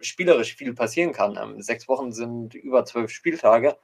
[0.00, 1.38] spielerisch viel passieren kann.
[1.40, 3.76] Ähm, sechs Wochen sind über zwölf Spieltage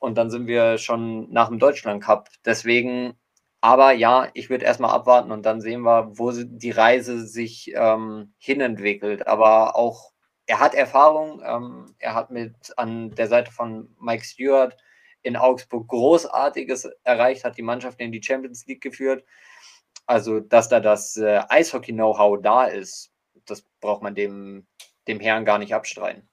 [0.00, 2.28] und dann sind wir schon nach dem Deutschland Cup.
[2.44, 3.14] Deswegen
[3.62, 8.34] aber ja, ich würde erstmal abwarten und dann sehen wir, wo die Reise sich ähm,
[8.38, 9.28] hinentwickelt.
[9.28, 10.12] Aber auch
[10.46, 11.40] er hat Erfahrung.
[11.44, 14.76] Ähm, er hat mit an der Seite von Mike Stewart
[15.22, 19.24] in Augsburg Großartiges erreicht, hat die Mannschaft in die Champions League geführt.
[20.06, 23.12] Also, dass da das äh, Eishockey-Know-how da ist,
[23.46, 24.66] das braucht man dem,
[25.06, 26.28] dem Herrn gar nicht abstreiten.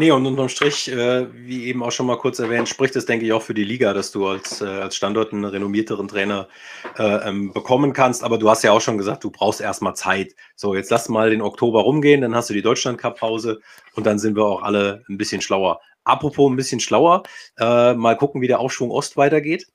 [0.00, 3.26] Nee, und unterm Strich, äh, wie eben auch schon mal kurz erwähnt, spricht es, denke
[3.26, 6.48] ich, auch für die Liga, dass du als, äh, als Standort einen renommierteren Trainer
[6.96, 8.24] äh, ähm, bekommen kannst.
[8.24, 10.34] Aber du hast ja auch schon gesagt, du brauchst erstmal Zeit.
[10.56, 13.60] So, jetzt lass mal den Oktober rumgehen, dann hast du die Deutschland-Cup-Pause
[13.94, 15.82] und dann sind wir auch alle ein bisschen schlauer.
[16.04, 17.24] Apropos ein bisschen schlauer,
[17.58, 19.66] äh, mal gucken, wie der Aufschwung Ost weitergeht.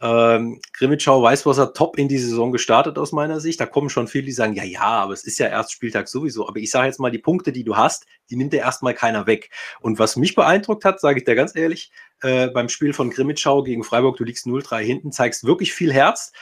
[0.00, 3.60] Ähm, Grimmitschau weiß, was er top in die Saison gestartet aus meiner Sicht.
[3.60, 6.48] Da kommen schon viele, die sagen, ja, ja, aber es ist ja erst Spieltag sowieso.
[6.48, 9.26] Aber ich sage jetzt mal, die Punkte, die du hast, die nimmt dir erstmal keiner
[9.26, 9.50] weg.
[9.80, 11.90] Und was mich beeindruckt hat, sage ich dir ganz ehrlich,
[12.22, 16.32] äh, beim Spiel von Grimmitschau gegen Freiburg, du liegst 0-3 hinten, zeigst wirklich viel Herz.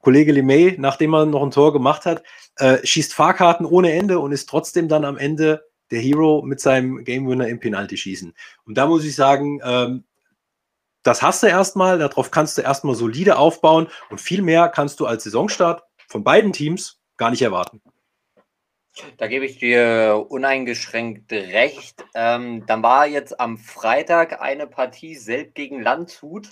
[0.00, 2.22] Kollege Lemay, nachdem er noch ein Tor gemacht hat,
[2.56, 7.04] äh, schießt Fahrkarten ohne Ende und ist trotzdem dann am Ende der Hero mit seinem
[7.04, 8.32] Game Winner im Penalty schießen.
[8.64, 10.04] Und da muss ich sagen, ähm,
[11.02, 15.06] das hast du erstmal, darauf kannst du erstmal solide aufbauen und viel mehr kannst du
[15.06, 17.80] als Saisonstart von beiden Teams gar nicht erwarten.
[19.16, 22.04] Da gebe ich dir uneingeschränkt recht.
[22.14, 26.48] Ähm, dann war jetzt am Freitag eine Partie selbst gegen Landshut.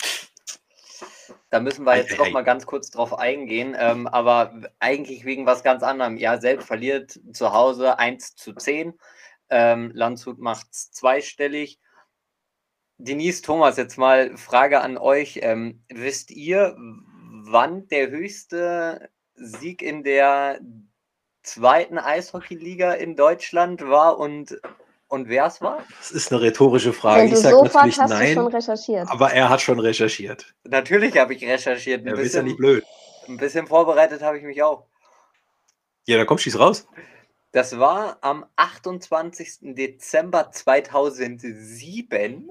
[1.50, 5.46] Da müssen wir jetzt hey, noch mal ganz kurz drauf eingehen, ähm, aber eigentlich wegen
[5.46, 6.16] was ganz anderem.
[6.16, 8.94] Ja, selbst verliert zu Hause 1 zu 10.
[9.50, 11.78] Ähm, Landshut macht es zweistellig.
[12.98, 15.38] Denise, Thomas, jetzt mal Frage an euch.
[15.42, 20.60] Ähm, wisst ihr, wann der höchste Sieg in der
[21.44, 24.60] zweiten Eishockeyliga in Deutschland war und,
[25.06, 25.84] und wer es war?
[25.98, 27.22] Das ist eine rhetorische Frage.
[27.22, 28.34] Wenn ich sage natürlich hast nein.
[28.34, 29.08] Du schon recherchiert.
[29.08, 30.52] Aber er hat schon recherchiert.
[30.64, 32.02] Natürlich habe ich recherchiert.
[32.02, 32.84] Ein ja, bisschen, ja nicht blöd.
[33.28, 34.86] Ein bisschen vorbereitet habe ich mich auch.
[36.06, 36.88] Ja, da komm, schieß raus.
[37.52, 39.74] Das war am 28.
[39.74, 42.50] Dezember 2007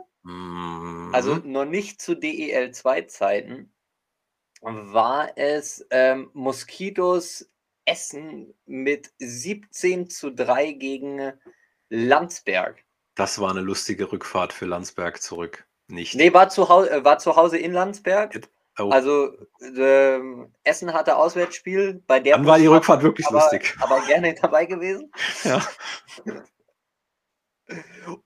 [1.13, 1.51] also mhm.
[1.51, 3.71] noch nicht zu DEL2-Zeiten,
[4.61, 7.49] war es ähm, Moskitos
[7.85, 11.31] Essen mit 17 zu 3 gegen
[11.89, 12.83] Landsberg.
[13.15, 15.67] Das war eine lustige Rückfahrt für Landsberg zurück.
[15.87, 16.15] Nicht.
[16.15, 18.47] Nee, war zu, Hause, äh, war zu Hause in Landsberg.
[18.77, 18.89] Oh.
[18.89, 22.03] Also ähm, Essen hatte Auswärtsspiel.
[22.05, 23.75] Bei der Dann war die Rückfahrt wirklich aber, lustig.
[23.79, 25.11] Aber gerne dabei gewesen.
[25.43, 25.65] Ja.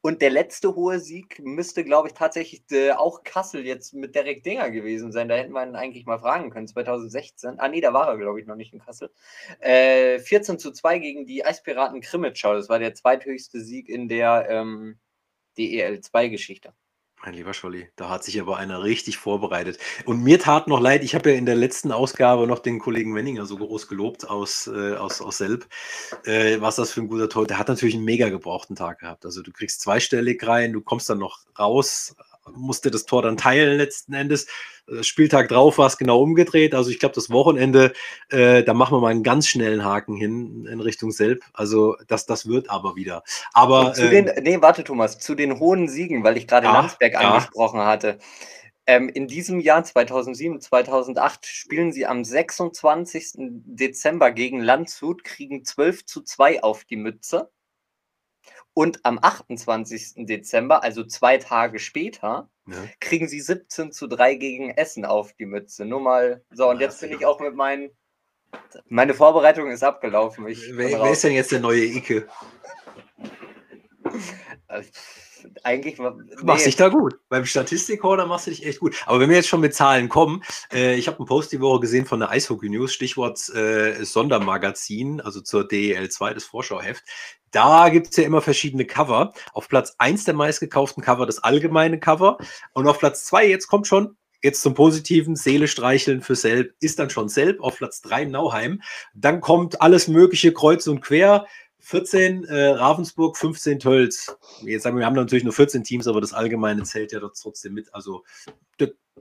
[0.01, 4.43] Und der letzte hohe Sieg müsste, glaube ich, tatsächlich äh, auch Kassel jetzt mit Derek
[4.43, 5.27] Dinger gewesen sein.
[5.27, 7.59] Da hätten wir ihn eigentlich mal fragen können, 2016.
[7.59, 9.11] Ah, nee, da war er, glaube ich, noch nicht in Kassel.
[9.59, 12.53] Äh, 14 zu 2 gegen die Eispiraten Krimitschau.
[12.53, 14.99] Das war der zweithöchste Sieg in der ähm,
[15.57, 16.73] DEL2-Geschichte.
[17.23, 19.77] Mein lieber Scholli, da hat sich aber einer richtig vorbereitet.
[20.05, 23.13] Und mir tat noch leid, ich habe ja in der letzten Ausgabe noch den Kollegen
[23.13, 25.67] Wenninger so groß gelobt aus, äh, aus, aus Selb.
[26.25, 27.45] Äh, was das für ein guter Tor.
[27.45, 29.23] Der hat natürlich einen mega gebrauchten Tag gehabt.
[29.25, 32.15] Also du kriegst zweistellig rein, du kommst dann noch raus
[32.53, 34.47] musste das Tor dann teilen letzten Endes.
[34.87, 36.73] Äh, Spieltag drauf war es genau umgedreht.
[36.73, 37.93] Also ich glaube, das Wochenende,
[38.29, 41.43] äh, da machen wir mal einen ganz schnellen Haken hin in Richtung Selb.
[41.53, 43.23] Also das, das wird aber wieder.
[43.53, 46.73] Aber zu den, ähm, nee, warte Thomas, zu den hohen Siegen, weil ich gerade ja,
[46.73, 47.19] Landsberg ja.
[47.19, 48.17] angesprochen hatte.
[48.87, 53.33] Ähm, in diesem Jahr 2007, 2008 spielen sie am 26.
[53.37, 57.51] Dezember gegen Landshut, kriegen 12 zu 2 auf die Mütze.
[58.73, 60.25] Und am 28.
[60.25, 62.77] Dezember, also zwei Tage später, ja.
[62.99, 65.85] kriegen sie 17 zu 3 gegen Essen auf die Mütze.
[65.85, 67.91] Nur mal, so, und jetzt bin ich auch mit meinen.
[68.87, 70.45] Meine Vorbereitung ist abgelaufen.
[70.45, 72.27] Wer, wer ist denn jetzt der neue Icke?
[75.63, 75.97] Eigentlich.
[75.97, 76.09] Nee.
[76.37, 77.19] Du machst dich da gut.
[77.29, 78.95] Beim Statistikcorner machst du dich echt gut.
[79.05, 81.81] Aber wenn wir jetzt schon mit Zahlen kommen, äh, ich habe einen Post die Woche
[81.81, 87.03] gesehen von der Eishockey News, Stichwort äh, Sondermagazin, also zur DEL2, das Vorschauheft.
[87.51, 89.33] Da gibt es ja immer verschiedene Cover.
[89.53, 92.37] Auf Platz 1 der meistgekauften Cover das allgemeine Cover.
[92.73, 96.99] Und auf Platz 2, jetzt kommt schon, jetzt zum Positiven, Seele streicheln für Selb, ist
[96.99, 97.61] dann schon Selb.
[97.61, 98.81] Auf Platz 3 Nauheim.
[99.13, 101.45] Dann kommt alles Mögliche kreuz und quer.
[101.81, 104.37] 14 äh, Ravensburg, 15 Tölz.
[104.61, 107.37] Jetzt sagen wir, wir haben natürlich nur 14 Teams, aber das Allgemeine zählt ja dort
[107.41, 107.93] trotzdem mit.
[107.93, 108.23] Also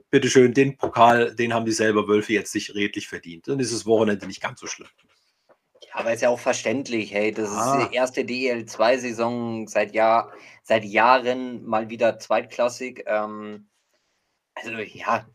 [0.09, 3.47] bitteschön, den Pokal, den haben die selber Wölfe jetzt sich redlich verdient.
[3.47, 4.89] Dann ist das Wochenende nicht ganz so schlimm.
[5.93, 7.79] Aber ist ja auch verständlich, hey, das ah.
[7.79, 10.31] ist die erste DEL2-Saison seit, Jahr,
[10.63, 13.03] seit Jahren mal wieder zweitklassig.
[13.07, 13.67] Ähm,
[14.55, 15.27] also ja,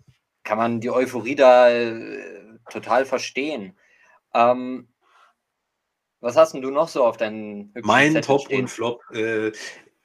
[0.45, 3.77] kann man die Euphorie da äh, total verstehen.
[4.33, 4.89] Ähm,
[6.27, 8.63] was hast denn du noch so auf deinen Mein Zettel Top stehen?
[8.63, 9.01] und Flop.
[9.15, 9.53] Äh,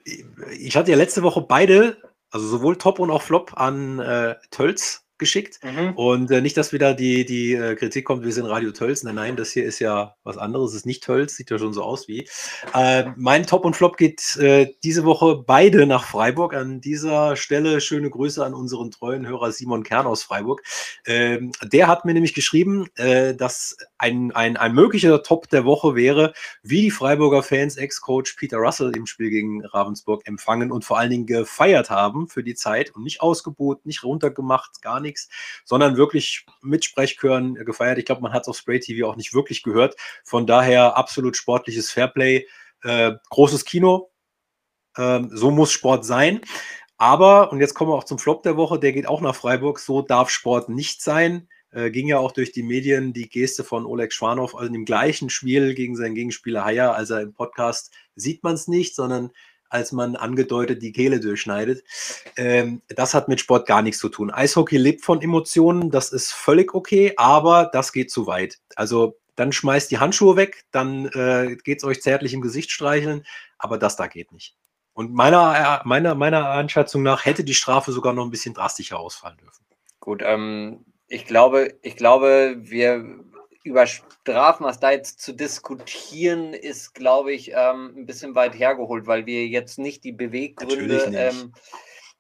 [0.04, 1.98] ich hatte ja letzte Woche beide,
[2.30, 5.60] also sowohl Top und auch Flop an äh, Tölz geschickt.
[5.64, 5.94] Mhm.
[5.96, 9.04] Und äh, nicht, dass wieder die, die äh, Kritik kommt, wir sind Radio Tölz.
[9.04, 10.72] Nein, nein, das hier ist ja was anderes.
[10.72, 12.28] Es ist nicht Tölz, sieht ja schon so aus wie.
[12.74, 16.56] Äh, mein Top und Flop geht äh, diese Woche beide nach Freiburg.
[16.56, 20.64] An dieser Stelle schöne Grüße an unseren treuen Hörer Simon Kern aus Freiburg.
[21.06, 25.96] Ähm, der hat mir nämlich geschrieben, äh, dass ein, ein, ein möglicher Top der Woche
[25.96, 26.34] wäre,
[26.64, 31.12] wie die Freiburger Fans Ex-Coach Peter Russell im Spiel gegen Ravensburg empfangen und vor allen
[31.12, 35.30] Dingen gefeiert haben für die Zeit und nicht ausgebucht, nicht runtergemacht, gar nichts,
[35.66, 38.00] sondern wirklich mit Sprechchören gefeiert.
[38.00, 39.96] Ich glaube, man hat es auf Spray TV auch nicht wirklich gehört.
[40.24, 42.48] Von daher absolut sportliches Fairplay,
[42.84, 44.10] äh, großes Kino.
[44.98, 46.42] Ähm, so muss Sport sein.
[46.98, 49.80] Aber, und jetzt kommen wir auch zum Flop der Woche, der geht auch nach Freiburg,
[49.80, 51.48] so darf Sport nicht sein.
[51.72, 55.30] Äh, ging ja auch durch die Medien die Geste von Oleg Schwanow, also im gleichen
[55.30, 59.32] Spiel gegen seinen Gegenspieler Haier, also im Podcast sieht man es nicht, sondern
[59.70, 61.84] als man angedeutet die Kehle durchschneidet.
[62.36, 64.30] Ähm, das hat mit Sport gar nichts zu tun.
[64.30, 68.60] Eishockey lebt von Emotionen, das ist völlig okay, aber das geht zu weit.
[68.76, 73.26] Also dann schmeißt die Handschuhe weg, dann äh, geht es euch zärtlich im Gesicht streicheln,
[73.58, 74.56] aber das da geht nicht.
[74.94, 79.38] Und meiner, meiner, meiner Einschätzung nach hätte die Strafe sogar noch ein bisschen drastischer ausfallen
[79.38, 79.66] dürfen.
[80.02, 83.06] Gut, ähm, ich glaube, ich glaube, wir
[83.64, 89.26] über Strafmaß da jetzt zu diskutieren, ist, glaube ich, ähm, ein bisschen weit hergeholt, weil
[89.26, 91.14] wir jetzt nicht die Beweggründe nicht.
[91.14, 91.54] Ähm,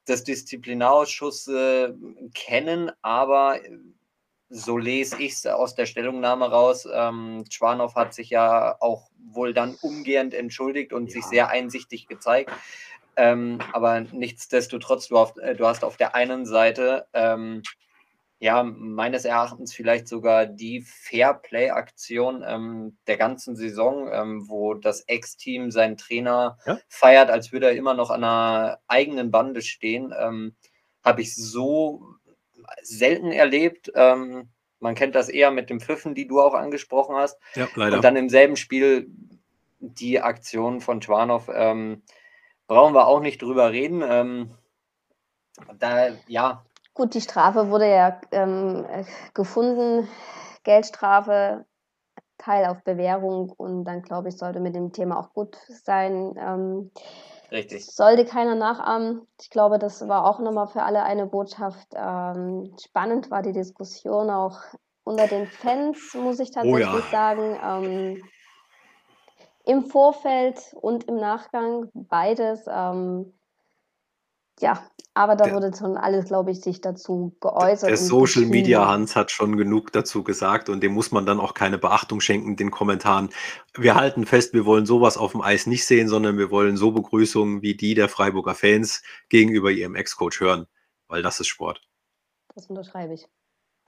[0.08, 1.94] des Disziplinarausschusses äh,
[2.34, 3.60] kennen, aber
[4.50, 6.86] so lese ich es aus der Stellungnahme raus.
[6.92, 11.14] Ähm, Schwanow hat sich ja auch wohl dann umgehend entschuldigt und ja.
[11.14, 12.52] sich sehr einsichtig gezeigt.
[13.16, 17.62] Ähm, aber nichtsdestotrotz, du, auf, äh, du, hast auf der einen Seite ähm,
[18.42, 25.70] ja, meines Erachtens vielleicht sogar die Fair-Play-Aktion ähm, der ganzen Saison, ähm, wo das Ex-Team
[25.70, 26.80] seinen Trainer ja?
[26.90, 30.12] feiert, als würde er immer noch an einer eigenen Bande stehen.
[30.20, 30.56] Ähm,
[31.04, 32.16] Habe ich so
[32.82, 33.92] selten erlebt.
[33.94, 37.38] Ähm, man kennt das eher mit dem Pfiffen, die du auch angesprochen hast.
[37.54, 37.98] Ja, leider.
[37.98, 39.08] Und dann im selben Spiel
[39.78, 41.48] die Aktion von Schwanow.
[41.54, 42.02] Ähm,
[42.66, 44.02] brauchen wir auch nicht drüber reden.
[44.04, 44.52] Ähm,
[45.78, 46.66] da, ja,
[47.02, 48.86] Gut, die Strafe wurde ja ähm,
[49.34, 50.08] gefunden,
[50.64, 51.66] Geldstrafe,
[52.38, 56.36] Teil auf Bewährung und dann glaube ich, sollte mit dem Thema auch gut sein.
[56.38, 56.92] Ähm,
[57.52, 57.88] Richtig.
[57.88, 59.26] Sollte keiner nachahmen.
[59.42, 61.88] Ich glaube, das war auch nochmal für alle eine Botschaft.
[61.96, 64.60] Ähm, spannend war die Diskussion auch
[65.04, 67.10] unter den Fans, muss ich tatsächlich oh ja.
[67.10, 67.60] sagen.
[67.64, 68.24] Ähm,
[69.66, 72.64] Im Vorfeld und im Nachgang beides.
[72.68, 73.34] Ähm,
[74.60, 74.84] ja,
[75.14, 77.90] aber da der, wurde schon alles, glaube ich, sich dazu geäußert.
[77.90, 81.54] Der Social Media Hans hat schon genug dazu gesagt und dem muss man dann auch
[81.54, 83.30] keine Beachtung schenken, den Kommentaren.
[83.76, 86.92] Wir halten fest, wir wollen sowas auf dem Eis nicht sehen, sondern wir wollen so
[86.92, 90.68] Begrüßungen wie die der Freiburger Fans gegenüber ihrem Ex-Coach hören,
[91.08, 91.82] weil das ist Sport.
[92.56, 93.28] Das unterschreibe ich.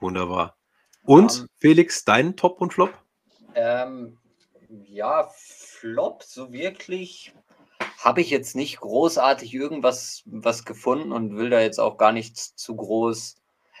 [0.00, 0.56] Wunderbar.
[1.04, 2.92] Und um, ähm, Felix, dein Top und Flop?
[3.54, 4.18] Ähm,
[4.68, 7.34] ja, Flop, so wirklich
[8.04, 12.54] habe ich jetzt nicht großartig irgendwas was gefunden und will da jetzt auch gar nichts
[12.54, 13.36] zu groß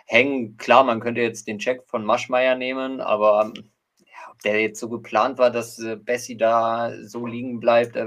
[0.06, 0.56] hängen.
[0.56, 3.52] Klar, man könnte jetzt den Check von Maschmeyer nehmen, aber
[3.98, 8.06] ja, ob der jetzt so geplant war, dass äh, Bessie da so liegen bleibt, äh,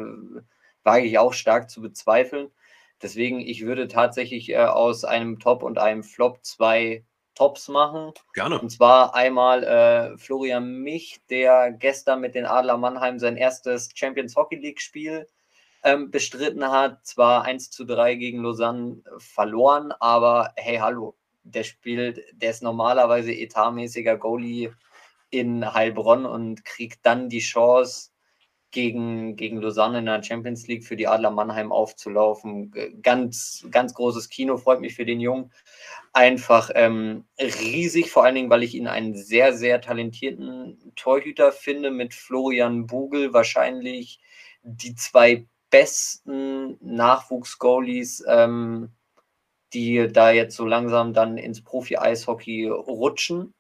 [0.84, 2.50] wage ich auch stark zu bezweifeln.
[3.00, 7.06] Deswegen, ich würde tatsächlich äh, aus einem Top und einem Flop zwei
[7.36, 8.14] Tops machen.
[8.34, 8.60] Gerne.
[8.60, 14.36] Und zwar einmal äh, Florian Mich, der gestern mit den Adler Mannheim sein erstes Champions
[14.36, 15.28] Hockey League Spiel
[15.84, 17.06] ähm, bestritten hat.
[17.06, 23.32] Zwar 1 zu 3 gegen Lausanne verloren, aber hey, hallo, der spielt, der ist normalerweise
[23.32, 24.74] etatmäßiger Goalie
[25.30, 28.12] in Heilbronn und kriegt dann die Chance,
[28.72, 32.72] gegen, gegen Lausanne in der Champions League für die Adler Mannheim aufzulaufen.
[33.02, 35.52] Ganz, ganz großes Kino, freut mich für den Jungen.
[36.14, 41.92] Einfach ähm, riesig, vor allen Dingen, weil ich ihn einen sehr, sehr talentierten Torhüter finde,
[41.92, 44.20] mit Florian Bugel wahrscheinlich
[44.64, 45.46] die zwei
[45.78, 48.90] besten Nachwuchs-Goalies, ähm,
[49.74, 53.54] die da jetzt so langsam dann ins Profi-Eishockey rutschen.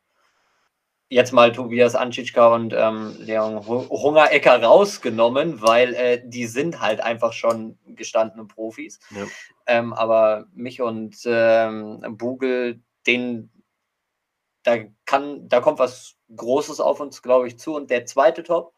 [1.09, 7.34] Jetzt mal Tobias Anschitschka und ähm, Leon Hungerecker rausgenommen, weil äh, die sind halt einfach
[7.34, 8.99] schon gestandene Profis.
[9.11, 9.26] Ja.
[9.68, 13.51] Ähm, aber mich und ähm, Bugel, den,
[14.63, 17.76] da kann, da kommt was Großes auf uns, glaube ich, zu.
[17.76, 18.74] Und der zweite Top,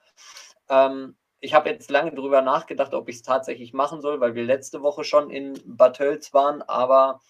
[0.70, 4.44] ähm, ich habe jetzt lange darüber nachgedacht, ob ich es tatsächlich machen soll, weil wir
[4.44, 7.22] letzte Woche schon in Bad Tölz waren, aber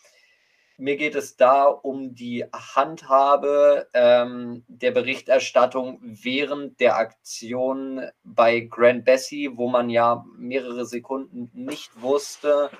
[0.77, 9.03] mir geht es da um die Handhabe ähm, der Berichterstattung während der Aktion bei Grand
[9.03, 12.71] Bessie, wo man ja mehrere Sekunden nicht wusste,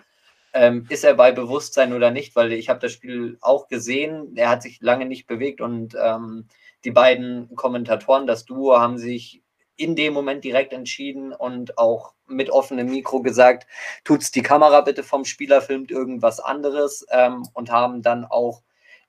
[0.54, 4.50] ähm, ist er bei Bewusstsein oder nicht, weil ich habe das Spiel auch gesehen, er
[4.50, 6.48] hat sich lange nicht bewegt und ähm,
[6.86, 9.44] die beiden Kommentatoren, das Duo, haben sich
[9.80, 13.66] in dem Moment direkt entschieden und auch mit offenem Mikro gesagt,
[14.04, 18.62] tut's die Kamera bitte vom Spieler, filmt irgendwas anderes ähm, und haben dann auch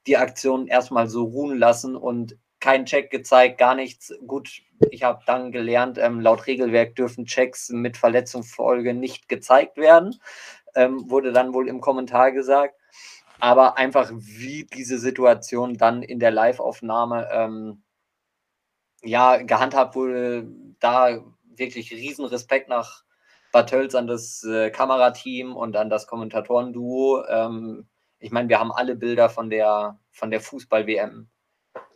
[0.07, 4.15] die Aktion erstmal so ruhen lassen und keinen Check gezeigt, gar nichts.
[4.27, 10.21] Gut, ich habe dann gelernt, ähm, laut Regelwerk dürfen Checks mit Verletzungsfolge nicht gezeigt werden,
[10.77, 12.77] ähm, wurde dann wohl im Kommentar gesagt.
[13.41, 17.83] Aber einfach, wie diese Situation dann in der Live-Aufnahme ähm,
[19.03, 20.47] ja, gehandhabt wurde,
[20.79, 21.25] da
[21.57, 23.05] wirklich riesen Respekt nach
[23.53, 27.25] Bad an das äh, Kamerateam und an das Kommentatoren-Duo.
[27.29, 27.89] Ähm,
[28.19, 31.29] ich meine, wir haben alle Bilder von der, von der Fußball-WM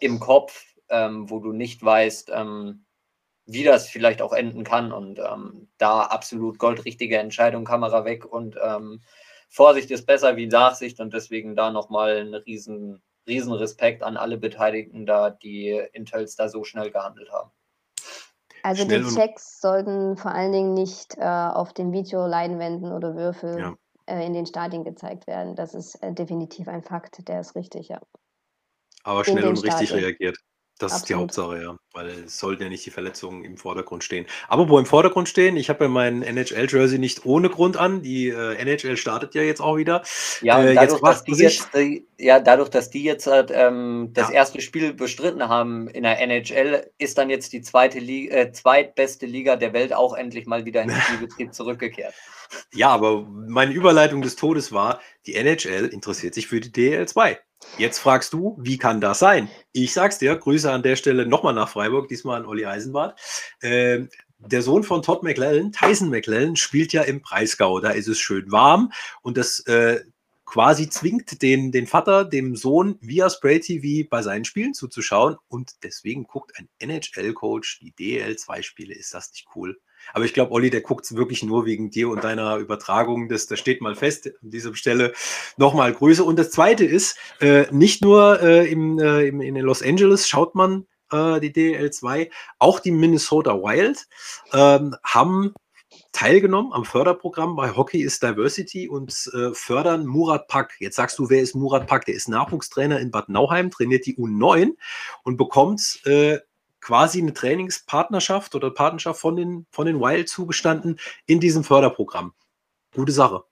[0.00, 2.84] im Kopf, ähm, wo du nicht weißt, ähm,
[3.46, 4.92] wie das vielleicht auch enden kann.
[4.92, 9.00] Und ähm, da absolut goldrichtige Entscheidung, Kamera weg und ähm,
[9.48, 14.36] Vorsicht ist besser wie Nachsicht und deswegen da nochmal ein riesen, riesen Respekt an alle
[14.36, 17.50] Beteiligten da, die Intels da so schnell gehandelt haben.
[18.62, 23.58] Also schnell die Checks sollten vor allen Dingen nicht äh, auf den Videoleinwänden oder Würfel
[23.58, 23.74] ja.
[24.06, 25.54] äh, in den Stadien gezeigt werden.
[25.54, 28.00] Das ist äh, definitiv ein Fakt, der ist richtig, ja.
[29.02, 30.38] Aber schnell und richtig reagiert.
[30.78, 34.26] Das ist die Hauptsache, ja, weil es sollten ja nicht die Verletzungen im Vordergrund stehen.
[34.48, 38.02] Aber wo im Vordergrund stehen, ich habe ja meinen NHL-Jersey nicht ohne Grund an.
[38.02, 40.02] Die äh, NHL startet ja jetzt auch wieder.
[40.40, 44.30] Ja, äh, dadurch, dass die jetzt, äh, ja, dadurch, dass die jetzt halt, ähm, das
[44.30, 44.34] ja.
[44.34, 49.26] erste Spiel bestritten haben in der NHL, ist dann jetzt die zweite Liga, äh, zweitbeste
[49.26, 52.14] Liga der Welt auch endlich mal wieder in den Spielbetrieb zurückgekehrt.
[52.72, 57.38] Ja, aber meine Überleitung des Todes war, die NHL interessiert sich für die DL2.
[57.76, 59.48] Jetzt fragst du, wie kann das sein?
[59.72, 63.18] Ich sag's dir, Grüße an der Stelle nochmal nach Freiburg, diesmal an Olli Eisenbart.
[63.62, 64.08] Ähm,
[64.38, 67.80] der Sohn von Todd McLellan, Tyson McLellan, spielt ja im Breisgau.
[67.80, 68.92] Da ist es schön warm
[69.22, 70.00] und das äh,
[70.44, 75.82] quasi zwingt den, den Vater, dem Sohn via Spray TV bei seinen Spielen zuzuschauen und
[75.82, 78.94] deswegen guckt ein NHL-Coach die DL2-Spiele.
[78.94, 79.80] Ist das nicht cool?
[80.12, 83.28] Aber ich glaube, Olli, der guckt es wirklich nur wegen dir und deiner Übertragung.
[83.28, 85.12] Das, das steht mal fest an dieser Stelle.
[85.56, 86.22] Nochmal Grüße.
[86.22, 90.54] Und das Zweite ist, äh, nicht nur äh, im, äh, im, in Los Angeles schaut
[90.54, 94.06] man äh, die DL2, auch die Minnesota Wild
[94.52, 95.54] ähm, haben
[96.12, 100.74] teilgenommen am Förderprogramm bei Hockey is Diversity und äh, fördern Murat Pak.
[100.78, 102.04] Jetzt sagst du, wer ist Murat Pak?
[102.06, 104.72] Der ist Nachwuchstrainer in Bad Nauheim, trainiert die U9
[105.24, 106.38] und bekommt äh,
[106.84, 112.34] quasi eine Trainingspartnerschaft oder Partnerschaft von den, von den Wild zugestanden in diesem Förderprogramm.
[112.94, 113.44] Gute Sache.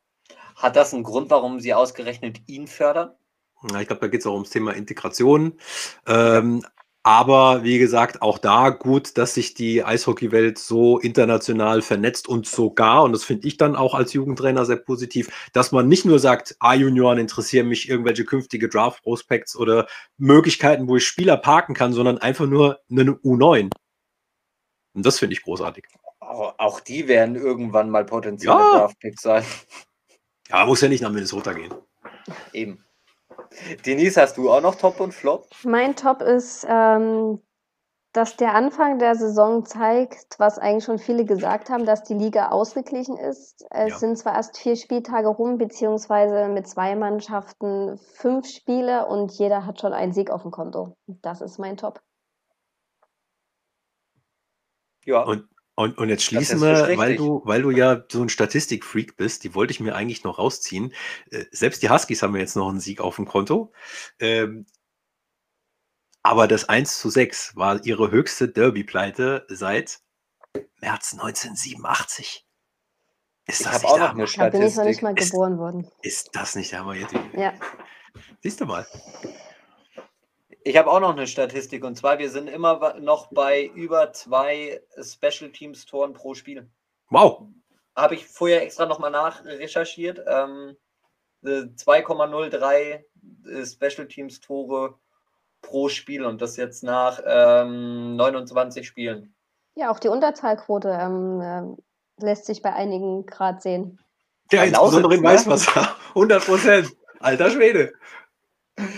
[0.55, 3.13] Hat das einen Grund, warum Sie ausgerechnet ihn fördern?
[3.65, 5.59] ich glaube, da geht es auch ums Thema Integration.
[6.07, 6.67] Ähm,
[7.05, 13.03] aber wie gesagt, auch da gut, dass sich die Eishockeywelt so international vernetzt und sogar,
[13.03, 16.57] und das finde ich dann auch als Jugendtrainer sehr positiv, dass man nicht nur sagt,
[16.61, 22.47] A-Junioren interessieren mich irgendwelche künftige Draft-Prospects oder Möglichkeiten, wo ich Spieler parken kann, sondern einfach
[22.47, 23.71] nur eine U9.
[24.95, 25.87] Und das finde ich großartig.
[26.21, 28.79] Auch die werden irgendwann mal potenzielle ja.
[28.79, 29.45] Draft-Picks sein.
[30.49, 31.75] Ja, muss ja nicht nach Minnesota gehen.
[32.53, 32.85] Eben.
[33.87, 35.47] Denise, hast du auch noch Top und Flop?
[35.65, 37.41] Mein Top ist, ähm,
[38.13, 42.49] dass der Anfang der Saison zeigt, was eigentlich schon viele gesagt haben, dass die Liga
[42.49, 43.65] ausgeglichen ist.
[43.71, 43.99] Es ja.
[43.99, 49.81] sind zwar erst vier Spieltage rum, beziehungsweise mit zwei Mannschaften fünf Spiele und jeder hat
[49.81, 50.97] schon einen Sieg auf dem Konto.
[51.07, 52.01] Das ist mein Top.
[55.05, 55.23] Ja.
[55.23, 59.45] Und und, und jetzt schließen wir, weil du, weil du ja so ein Statistikfreak bist,
[59.45, 60.93] die wollte ich mir eigentlich noch rausziehen.
[61.31, 63.73] Äh, selbst die Huskies haben jetzt noch einen Sieg auf dem Konto.
[64.19, 64.67] Ähm,
[66.23, 70.01] aber das 1 zu 6 war ihre höchste Derby-Pleite seit
[70.81, 72.47] März 1987.
[73.47, 74.53] Ist ich habe auch noch eine Statistik.
[74.53, 75.91] Da bin ich noch nicht mal geboren ist, worden.
[76.03, 77.15] Ist das nicht der Hammer jetzt?
[77.33, 77.55] Ja.
[78.43, 78.87] Siehst du mal.
[80.65, 84.81] Ich habe auch noch eine Statistik und zwar, wir sind immer noch bei über zwei
[85.01, 86.71] Special Teams Toren pro Spiel.
[87.11, 87.49] Wow.
[87.97, 90.23] Habe ich vorher extra nochmal nachrecherchiert.
[90.27, 90.77] Ähm,
[91.45, 94.95] 2,03 äh, Special Teams Tore
[95.61, 99.35] pro Spiel und das jetzt nach ähm, 29 Spielen.
[99.75, 103.99] Ja, auch die Unterzahlquote ähm, äh, lässt sich bei einigen gerade sehen.
[104.51, 105.97] Ja, insbesondere im Weißwasser.
[106.09, 106.89] 100 Prozent.
[107.21, 107.93] Alter Schwede.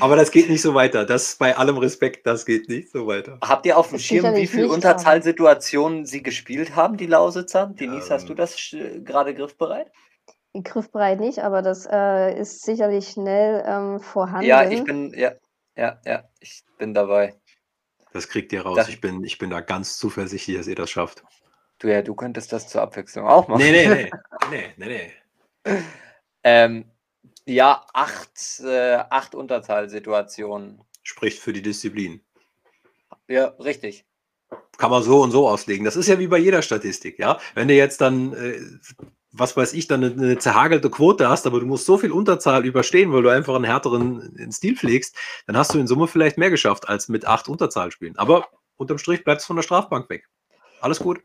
[0.01, 1.05] Aber das geht nicht so weiter.
[1.05, 3.39] Das bei allem Respekt, das geht nicht so weiter.
[3.43, 7.73] Habt ihr auf dem Schirm, wie viele Unterzahlsituationen sie gespielt haben, die Lausitzer?
[7.79, 8.57] Denise, hast du das
[9.05, 9.91] gerade griffbereit?
[10.55, 14.47] Griffbereit nicht, aber das äh, ist sicherlich schnell ähm, vorhanden.
[14.47, 15.33] Ja, ich bin, ja,
[15.77, 17.35] ja, ja, ich bin dabei.
[18.13, 18.89] Das kriegt ihr raus.
[18.89, 21.25] ich bin, ich bin da ganz zuversichtlich, dass ihr das schafft.
[21.81, 23.59] Du ja, du könntest das zur Abwechslung auch machen.
[23.59, 24.11] Nee, nee, nee.
[24.51, 25.11] nee, nee,
[25.67, 25.83] nee.
[26.45, 26.85] Ähm,
[27.47, 30.81] ja, acht, äh, acht Unterzahlsituationen.
[31.03, 32.23] Spricht für die Disziplin.
[33.29, 34.07] Ja, richtig.
[34.79, 35.85] Kann man so und so auslegen.
[35.85, 37.39] Das ist ja wie bei jeder Statistik, ja.
[37.55, 38.61] Wenn du jetzt dann, äh,
[39.33, 42.65] was weiß ich, dann eine, eine, zerhagelte Quote hast, aber du musst so viel Unterzahl
[42.65, 45.17] überstehen, weil du einfach einen härteren Stil pflegst,
[45.47, 48.17] dann hast du in Summe vielleicht mehr geschafft als mit acht Unterzahlspielen.
[48.17, 50.29] Aber unterm Strich bleibst du von der Strafbank weg.
[50.81, 51.23] Alles gut.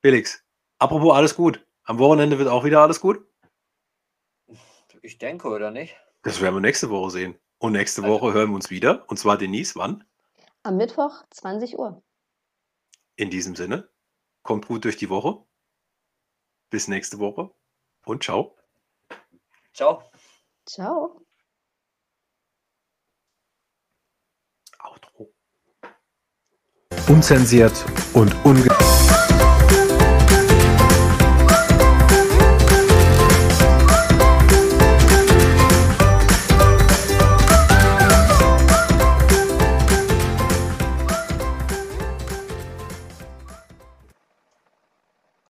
[0.00, 0.42] Felix,
[0.78, 1.64] apropos alles gut.
[1.84, 3.24] Am Wochenende wird auch wieder alles gut?
[5.08, 5.96] Ich denke, oder nicht?
[6.20, 7.38] Das werden wir nächste Woche sehen.
[7.56, 9.08] Und nächste also Woche hören wir uns wieder.
[9.08, 10.04] Und zwar Denise, wann?
[10.64, 12.02] Am Mittwoch, 20 Uhr.
[13.16, 13.88] In diesem Sinne,
[14.42, 15.42] kommt gut durch die Woche.
[16.68, 17.50] Bis nächste Woche
[18.04, 18.54] und ciao.
[19.72, 20.02] Ciao.
[20.66, 21.24] Ciao.
[24.78, 25.32] Outro.
[27.08, 27.82] Unzensiert
[28.12, 28.68] und unge...